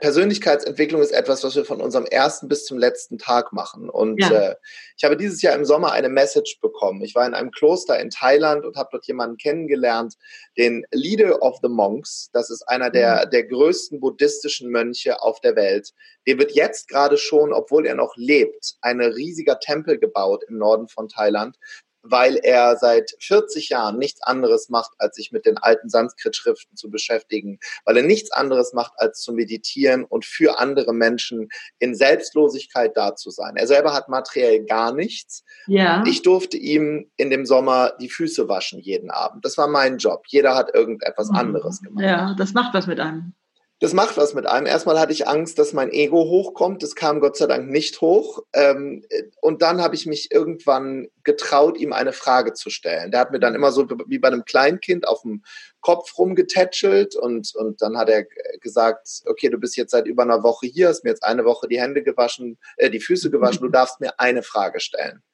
Persönlichkeitsentwicklung 0.00 1.02
ist 1.02 1.12
etwas, 1.12 1.44
was 1.44 1.54
wir 1.56 1.64
von 1.64 1.80
unserem 1.80 2.06
ersten 2.06 2.48
bis 2.48 2.64
zum 2.64 2.78
letzten 2.78 3.18
Tag 3.18 3.52
machen. 3.52 3.88
Und 3.88 4.20
ja. 4.20 4.30
äh, 4.30 4.56
ich 4.96 5.04
habe 5.04 5.16
dieses 5.16 5.42
Jahr 5.42 5.54
im 5.54 5.64
Sommer 5.64 5.92
eine 5.92 6.08
Message 6.08 6.60
bekommen. 6.60 7.02
Ich 7.02 7.14
war 7.14 7.26
in 7.26 7.34
einem 7.34 7.50
Kloster 7.50 7.98
in 7.98 8.10
Thailand 8.10 8.64
und 8.64 8.76
habe 8.76 8.88
dort 8.92 9.06
jemanden 9.06 9.36
kennengelernt, 9.36 10.14
den 10.56 10.84
Leader 10.92 11.42
of 11.42 11.58
the 11.62 11.68
Monks. 11.68 12.30
Das 12.32 12.50
ist 12.50 12.62
einer 12.68 12.90
der, 12.90 13.26
mhm. 13.26 13.30
der 13.30 13.44
größten 13.44 14.00
buddhistischen 14.00 14.70
Mönche 14.70 15.22
auf 15.22 15.40
der 15.40 15.56
Welt. 15.56 15.92
Dem 16.26 16.38
wird 16.38 16.52
jetzt 16.52 16.88
gerade 16.88 17.18
schon, 17.18 17.52
obwohl 17.52 17.86
er 17.86 17.94
noch 17.94 18.14
lebt, 18.16 18.76
ein 18.80 19.00
riesiger 19.00 19.58
Tempel 19.58 19.98
gebaut 19.98 20.44
im 20.48 20.58
Norden 20.58 20.88
von 20.88 21.08
Thailand, 21.08 21.56
weil 22.02 22.36
er 22.36 22.76
seit 22.76 23.14
40 23.20 23.68
Jahren 23.68 23.98
nichts 23.98 24.22
anderes 24.22 24.68
macht, 24.68 24.92
als 24.98 25.16
sich 25.16 25.32
mit 25.32 25.46
den 25.46 25.58
alten 25.58 25.88
Sanskrit-Schriften 25.88 26.76
zu 26.76 26.90
beschäftigen, 26.90 27.58
weil 27.84 27.96
er 27.96 28.02
nichts 28.02 28.32
anderes 28.32 28.72
macht, 28.72 28.92
als 28.96 29.20
zu 29.20 29.32
meditieren 29.32 30.04
und 30.04 30.24
für 30.24 30.58
andere 30.58 30.92
Menschen 30.92 31.48
in 31.78 31.94
Selbstlosigkeit 31.94 32.96
da 32.96 33.14
zu 33.14 33.30
sein. 33.30 33.56
Er 33.56 33.66
selber 33.66 33.94
hat 33.94 34.08
materiell 34.08 34.64
gar 34.64 34.92
nichts. 34.92 35.44
Ja. 35.66 36.02
Ich 36.06 36.22
durfte 36.22 36.56
ihm 36.56 37.10
in 37.16 37.30
dem 37.30 37.46
Sommer 37.46 37.92
die 38.00 38.08
Füße 38.08 38.48
waschen 38.48 38.80
jeden 38.80 39.10
Abend. 39.10 39.44
Das 39.44 39.56
war 39.56 39.68
mein 39.68 39.98
Job. 39.98 40.24
Jeder 40.26 40.54
hat 40.54 40.74
irgendetwas 40.74 41.30
mhm. 41.30 41.36
anderes 41.36 41.80
gemacht. 41.82 42.04
Ja, 42.04 42.34
das 42.36 42.52
macht 42.52 42.74
was 42.74 42.86
mit 42.86 43.00
einem 43.00 43.34
das 43.82 43.94
macht 43.94 44.16
was 44.16 44.32
mit 44.32 44.46
einem. 44.46 44.66
Erstmal 44.66 45.00
hatte 45.00 45.12
ich 45.12 45.26
Angst, 45.26 45.58
dass 45.58 45.72
mein 45.72 45.90
Ego 45.90 46.18
hochkommt. 46.18 46.84
Das 46.84 46.94
kam 46.94 47.18
Gott 47.18 47.36
sei 47.36 47.48
Dank 47.48 47.68
nicht 47.68 48.00
hoch. 48.00 48.44
Ähm, 48.52 49.04
und 49.40 49.60
dann 49.60 49.82
habe 49.82 49.96
ich 49.96 50.06
mich 50.06 50.30
irgendwann 50.30 51.08
getraut, 51.24 51.76
ihm 51.76 51.92
eine 51.92 52.12
Frage 52.12 52.52
zu 52.52 52.70
stellen. 52.70 53.10
Der 53.10 53.18
hat 53.18 53.32
mir 53.32 53.40
dann 53.40 53.56
immer 53.56 53.72
so 53.72 53.88
wie 54.06 54.20
bei 54.20 54.28
einem 54.28 54.44
Kleinkind 54.44 55.08
auf 55.08 55.22
dem 55.22 55.42
Kopf 55.80 56.16
rumgetätschelt 56.16 57.16
und, 57.16 57.56
und 57.56 57.82
dann 57.82 57.98
hat 57.98 58.08
er 58.08 58.24
gesagt, 58.60 59.08
okay, 59.26 59.48
du 59.48 59.58
bist 59.58 59.76
jetzt 59.76 59.90
seit 59.90 60.06
über 60.06 60.22
einer 60.22 60.44
Woche 60.44 60.68
hier, 60.68 60.86
hast 60.86 61.02
mir 61.02 61.10
jetzt 61.10 61.24
eine 61.24 61.44
Woche 61.44 61.66
die 61.66 61.80
Hände 61.80 62.04
gewaschen, 62.04 62.58
äh, 62.76 62.88
die 62.88 63.00
Füße 63.00 63.32
gewaschen, 63.32 63.62
du 63.62 63.68
darfst 63.72 63.98
mir 63.98 64.20
eine 64.20 64.44
Frage 64.44 64.78
stellen. 64.78 65.24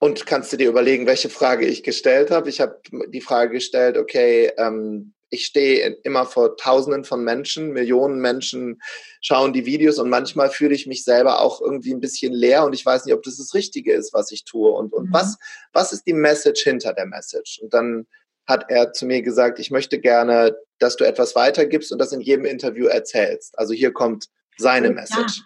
Und 0.00 0.26
kannst 0.26 0.52
du 0.52 0.56
dir 0.56 0.68
überlegen, 0.68 1.06
welche 1.06 1.28
Frage 1.28 1.64
ich 1.64 1.84
gestellt 1.84 2.32
habe? 2.32 2.48
Ich 2.48 2.60
habe 2.60 2.80
die 3.06 3.20
Frage 3.20 3.52
gestellt, 3.52 3.96
okay, 3.96 4.50
ähm, 4.58 5.14
ich 5.30 5.46
stehe 5.46 5.96
immer 6.04 6.24
vor 6.26 6.56
Tausenden 6.56 7.04
von 7.04 7.24
Menschen, 7.24 7.72
Millionen 7.72 8.20
Menschen 8.20 8.80
schauen 9.20 9.52
die 9.52 9.66
Videos 9.66 9.98
und 9.98 10.08
manchmal 10.08 10.50
fühle 10.50 10.74
ich 10.74 10.86
mich 10.86 11.04
selber 11.04 11.40
auch 11.40 11.60
irgendwie 11.60 11.92
ein 11.92 12.00
bisschen 12.00 12.32
leer 12.32 12.64
und 12.64 12.74
ich 12.74 12.86
weiß 12.86 13.04
nicht, 13.04 13.14
ob 13.14 13.22
das 13.22 13.38
das 13.38 13.54
Richtige 13.54 13.92
ist, 13.92 14.12
was 14.12 14.30
ich 14.30 14.44
tue 14.44 14.70
und, 14.70 14.92
und 14.92 15.08
mhm. 15.08 15.12
was, 15.12 15.36
was 15.72 15.92
ist 15.92 16.06
die 16.06 16.12
Message 16.12 16.62
hinter 16.62 16.92
der 16.92 17.06
Message? 17.06 17.58
Und 17.60 17.74
dann 17.74 18.06
hat 18.46 18.66
er 18.68 18.92
zu 18.92 19.06
mir 19.06 19.22
gesagt, 19.22 19.58
ich 19.58 19.70
möchte 19.70 19.98
gerne, 19.98 20.56
dass 20.78 20.96
du 20.96 21.04
etwas 21.04 21.34
weitergibst 21.34 21.90
und 21.90 21.98
das 21.98 22.12
in 22.12 22.20
jedem 22.20 22.44
Interview 22.44 22.86
erzählst. 22.86 23.58
Also 23.58 23.74
hier 23.74 23.92
kommt 23.92 24.28
seine 24.56 24.90
Message. 24.90 25.38
Ja. 25.38 25.44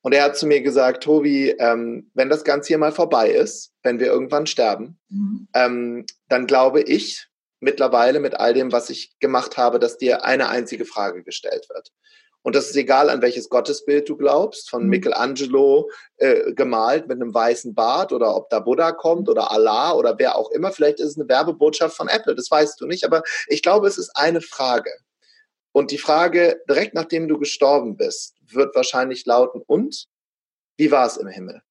Und 0.00 0.14
er 0.14 0.24
hat 0.24 0.36
zu 0.36 0.46
mir 0.46 0.62
gesagt, 0.62 1.04
Tobi, 1.04 1.50
ähm, 1.50 2.10
wenn 2.14 2.28
das 2.28 2.42
Ganze 2.42 2.68
hier 2.68 2.78
mal 2.78 2.92
vorbei 2.92 3.30
ist, 3.30 3.72
wenn 3.82 4.00
wir 4.00 4.08
irgendwann 4.08 4.46
sterben, 4.46 4.98
mhm. 5.08 5.48
ähm, 5.54 6.06
dann 6.28 6.46
glaube 6.46 6.82
ich, 6.82 7.28
mittlerweile 7.62 8.20
mit 8.20 8.38
all 8.38 8.52
dem, 8.52 8.72
was 8.72 8.90
ich 8.90 9.18
gemacht 9.20 9.56
habe, 9.56 9.78
dass 9.78 9.96
dir 9.96 10.24
eine 10.24 10.48
einzige 10.48 10.84
Frage 10.84 11.22
gestellt 11.22 11.68
wird. 11.70 11.92
Und 12.42 12.56
das 12.56 12.68
ist 12.68 12.76
egal, 12.76 13.08
an 13.08 13.22
welches 13.22 13.48
Gottesbild 13.48 14.08
du 14.08 14.16
glaubst, 14.16 14.68
von 14.68 14.82
mhm. 14.82 14.90
Michelangelo 14.90 15.88
äh, 16.16 16.52
gemalt 16.54 17.06
mit 17.06 17.20
einem 17.20 17.32
weißen 17.32 17.72
Bart 17.72 18.12
oder 18.12 18.34
ob 18.34 18.50
da 18.50 18.58
Buddha 18.58 18.90
kommt 18.90 19.28
oder 19.28 19.52
Allah 19.52 19.92
oder 19.92 20.18
wer 20.18 20.36
auch 20.36 20.50
immer. 20.50 20.72
Vielleicht 20.72 20.98
ist 20.98 21.10
es 21.10 21.16
eine 21.16 21.28
Werbebotschaft 21.28 21.96
von 21.96 22.08
Apple, 22.08 22.34
das 22.34 22.50
weißt 22.50 22.80
du 22.80 22.86
nicht. 22.86 23.04
Aber 23.04 23.22
ich 23.46 23.62
glaube, 23.62 23.86
es 23.86 23.96
ist 23.96 24.10
eine 24.16 24.40
Frage. 24.40 24.90
Und 25.70 25.92
die 25.92 25.98
Frage, 25.98 26.60
direkt 26.68 26.94
nachdem 26.94 27.28
du 27.28 27.38
gestorben 27.38 27.96
bist, 27.96 28.34
wird 28.40 28.74
wahrscheinlich 28.74 29.24
lauten, 29.24 29.62
und 29.64 30.06
wie 30.76 30.90
war 30.90 31.06
es 31.06 31.16
im 31.16 31.28
Himmel? 31.28 31.62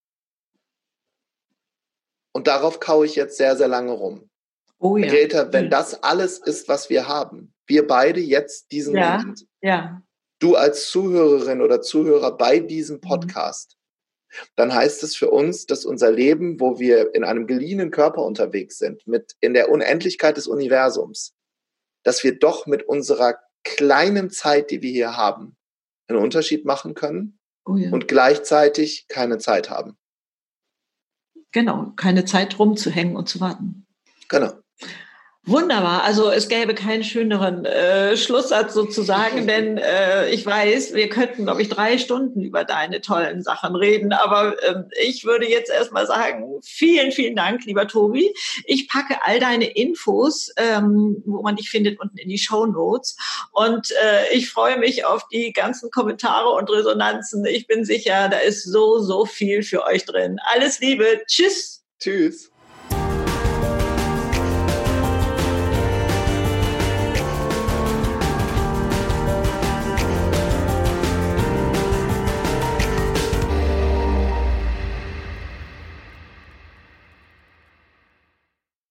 Und 2.31 2.47
darauf 2.47 2.79
kaue 2.79 3.05
ich 3.05 3.15
jetzt 3.15 3.35
sehr, 3.35 3.57
sehr 3.57 3.67
lange 3.67 3.91
rum. 3.91 4.30
Oh 4.83 4.97
ja. 4.97 5.07
Greta, 5.07 5.53
wenn 5.53 5.69
das 5.69 6.01
alles 6.01 6.39
ist, 6.39 6.67
was 6.67 6.89
wir 6.89 7.07
haben, 7.07 7.53
wir 7.67 7.85
beide 7.85 8.19
jetzt 8.19 8.71
diesen 8.71 8.97
ja. 8.97 9.17
Moment, 9.17 9.45
ja. 9.61 10.01
du 10.39 10.55
als 10.55 10.89
Zuhörerin 10.89 11.61
oder 11.61 11.81
Zuhörer 11.81 12.35
bei 12.35 12.59
diesem 12.59 12.95
mhm. 12.95 13.01
Podcast, 13.01 13.77
mhm. 13.77 14.45
dann 14.55 14.73
heißt 14.73 15.03
es 15.03 15.15
für 15.15 15.29
uns, 15.29 15.67
dass 15.67 15.85
unser 15.85 16.11
Leben, 16.11 16.59
wo 16.59 16.79
wir 16.79 17.13
in 17.13 17.23
einem 17.23 17.45
geliehenen 17.45 17.91
Körper 17.91 18.23
unterwegs 18.23 18.79
sind, 18.79 19.05
mit 19.05 19.35
in 19.39 19.53
der 19.53 19.69
Unendlichkeit 19.69 20.35
des 20.35 20.47
Universums, 20.47 21.35
dass 22.03 22.23
wir 22.23 22.39
doch 22.39 22.65
mit 22.65 22.81
unserer 22.81 23.35
kleinen 23.63 24.31
Zeit, 24.31 24.71
die 24.71 24.81
wir 24.81 24.91
hier 24.91 25.15
haben, 25.15 25.55
einen 26.07 26.17
Unterschied 26.17 26.65
machen 26.65 26.95
können 26.95 27.39
oh 27.65 27.75
ja. 27.75 27.91
und 27.91 28.07
gleichzeitig 28.07 29.05
keine 29.09 29.37
Zeit 29.37 29.69
haben. 29.69 29.95
Genau, 31.51 31.93
keine 31.97 32.25
Zeit 32.25 32.57
rumzuhängen 32.57 33.15
und 33.15 33.29
zu 33.29 33.39
warten. 33.41 33.85
Genau. 34.27 34.53
Wunderbar. 35.43 36.03
Also 36.03 36.29
es 36.29 36.49
gäbe 36.49 36.75
keinen 36.75 37.03
schöneren 37.03 37.65
äh, 37.65 38.15
Schlusssatz 38.15 38.75
sozusagen, 38.75 39.47
denn 39.47 39.79
äh, 39.79 40.29
ich 40.29 40.45
weiß, 40.45 40.93
wir 40.93 41.09
könnten, 41.09 41.45
glaube 41.45 41.63
ich, 41.63 41.69
drei 41.69 41.97
Stunden 41.97 42.41
über 42.41 42.63
deine 42.63 43.01
tollen 43.01 43.41
Sachen 43.41 43.75
reden. 43.75 44.13
Aber 44.13 44.61
äh, 44.61 44.83
ich 45.03 45.25
würde 45.25 45.49
jetzt 45.49 45.71
erstmal 45.71 46.05
sagen, 46.05 46.59
vielen, 46.61 47.11
vielen 47.11 47.35
Dank, 47.35 47.65
lieber 47.65 47.87
Tobi. 47.87 48.31
Ich 48.65 48.87
packe 48.87 49.17
all 49.23 49.39
deine 49.39 49.65
Infos, 49.65 50.53
ähm, 50.57 51.23
wo 51.25 51.41
man 51.41 51.55
dich 51.55 51.71
findet, 51.71 51.99
unten 51.99 52.19
in 52.19 52.29
die 52.29 52.37
Show 52.37 52.67
Notes. 52.67 53.17
Und 53.51 53.89
äh, 54.03 54.33
ich 54.33 54.47
freue 54.47 54.77
mich 54.77 55.05
auf 55.05 55.27
die 55.29 55.53
ganzen 55.53 55.89
Kommentare 55.89 56.49
und 56.49 56.69
Resonanzen. 56.69 57.43
Ich 57.45 57.65
bin 57.65 57.83
sicher, 57.83 58.29
da 58.29 58.37
ist 58.37 58.63
so, 58.63 58.99
so 58.99 59.25
viel 59.25 59.63
für 59.63 59.85
euch 59.87 60.05
drin. 60.05 60.37
Alles 60.53 60.79
Liebe. 60.79 61.21
Tschüss. 61.25 61.83
Tschüss. 61.99 62.50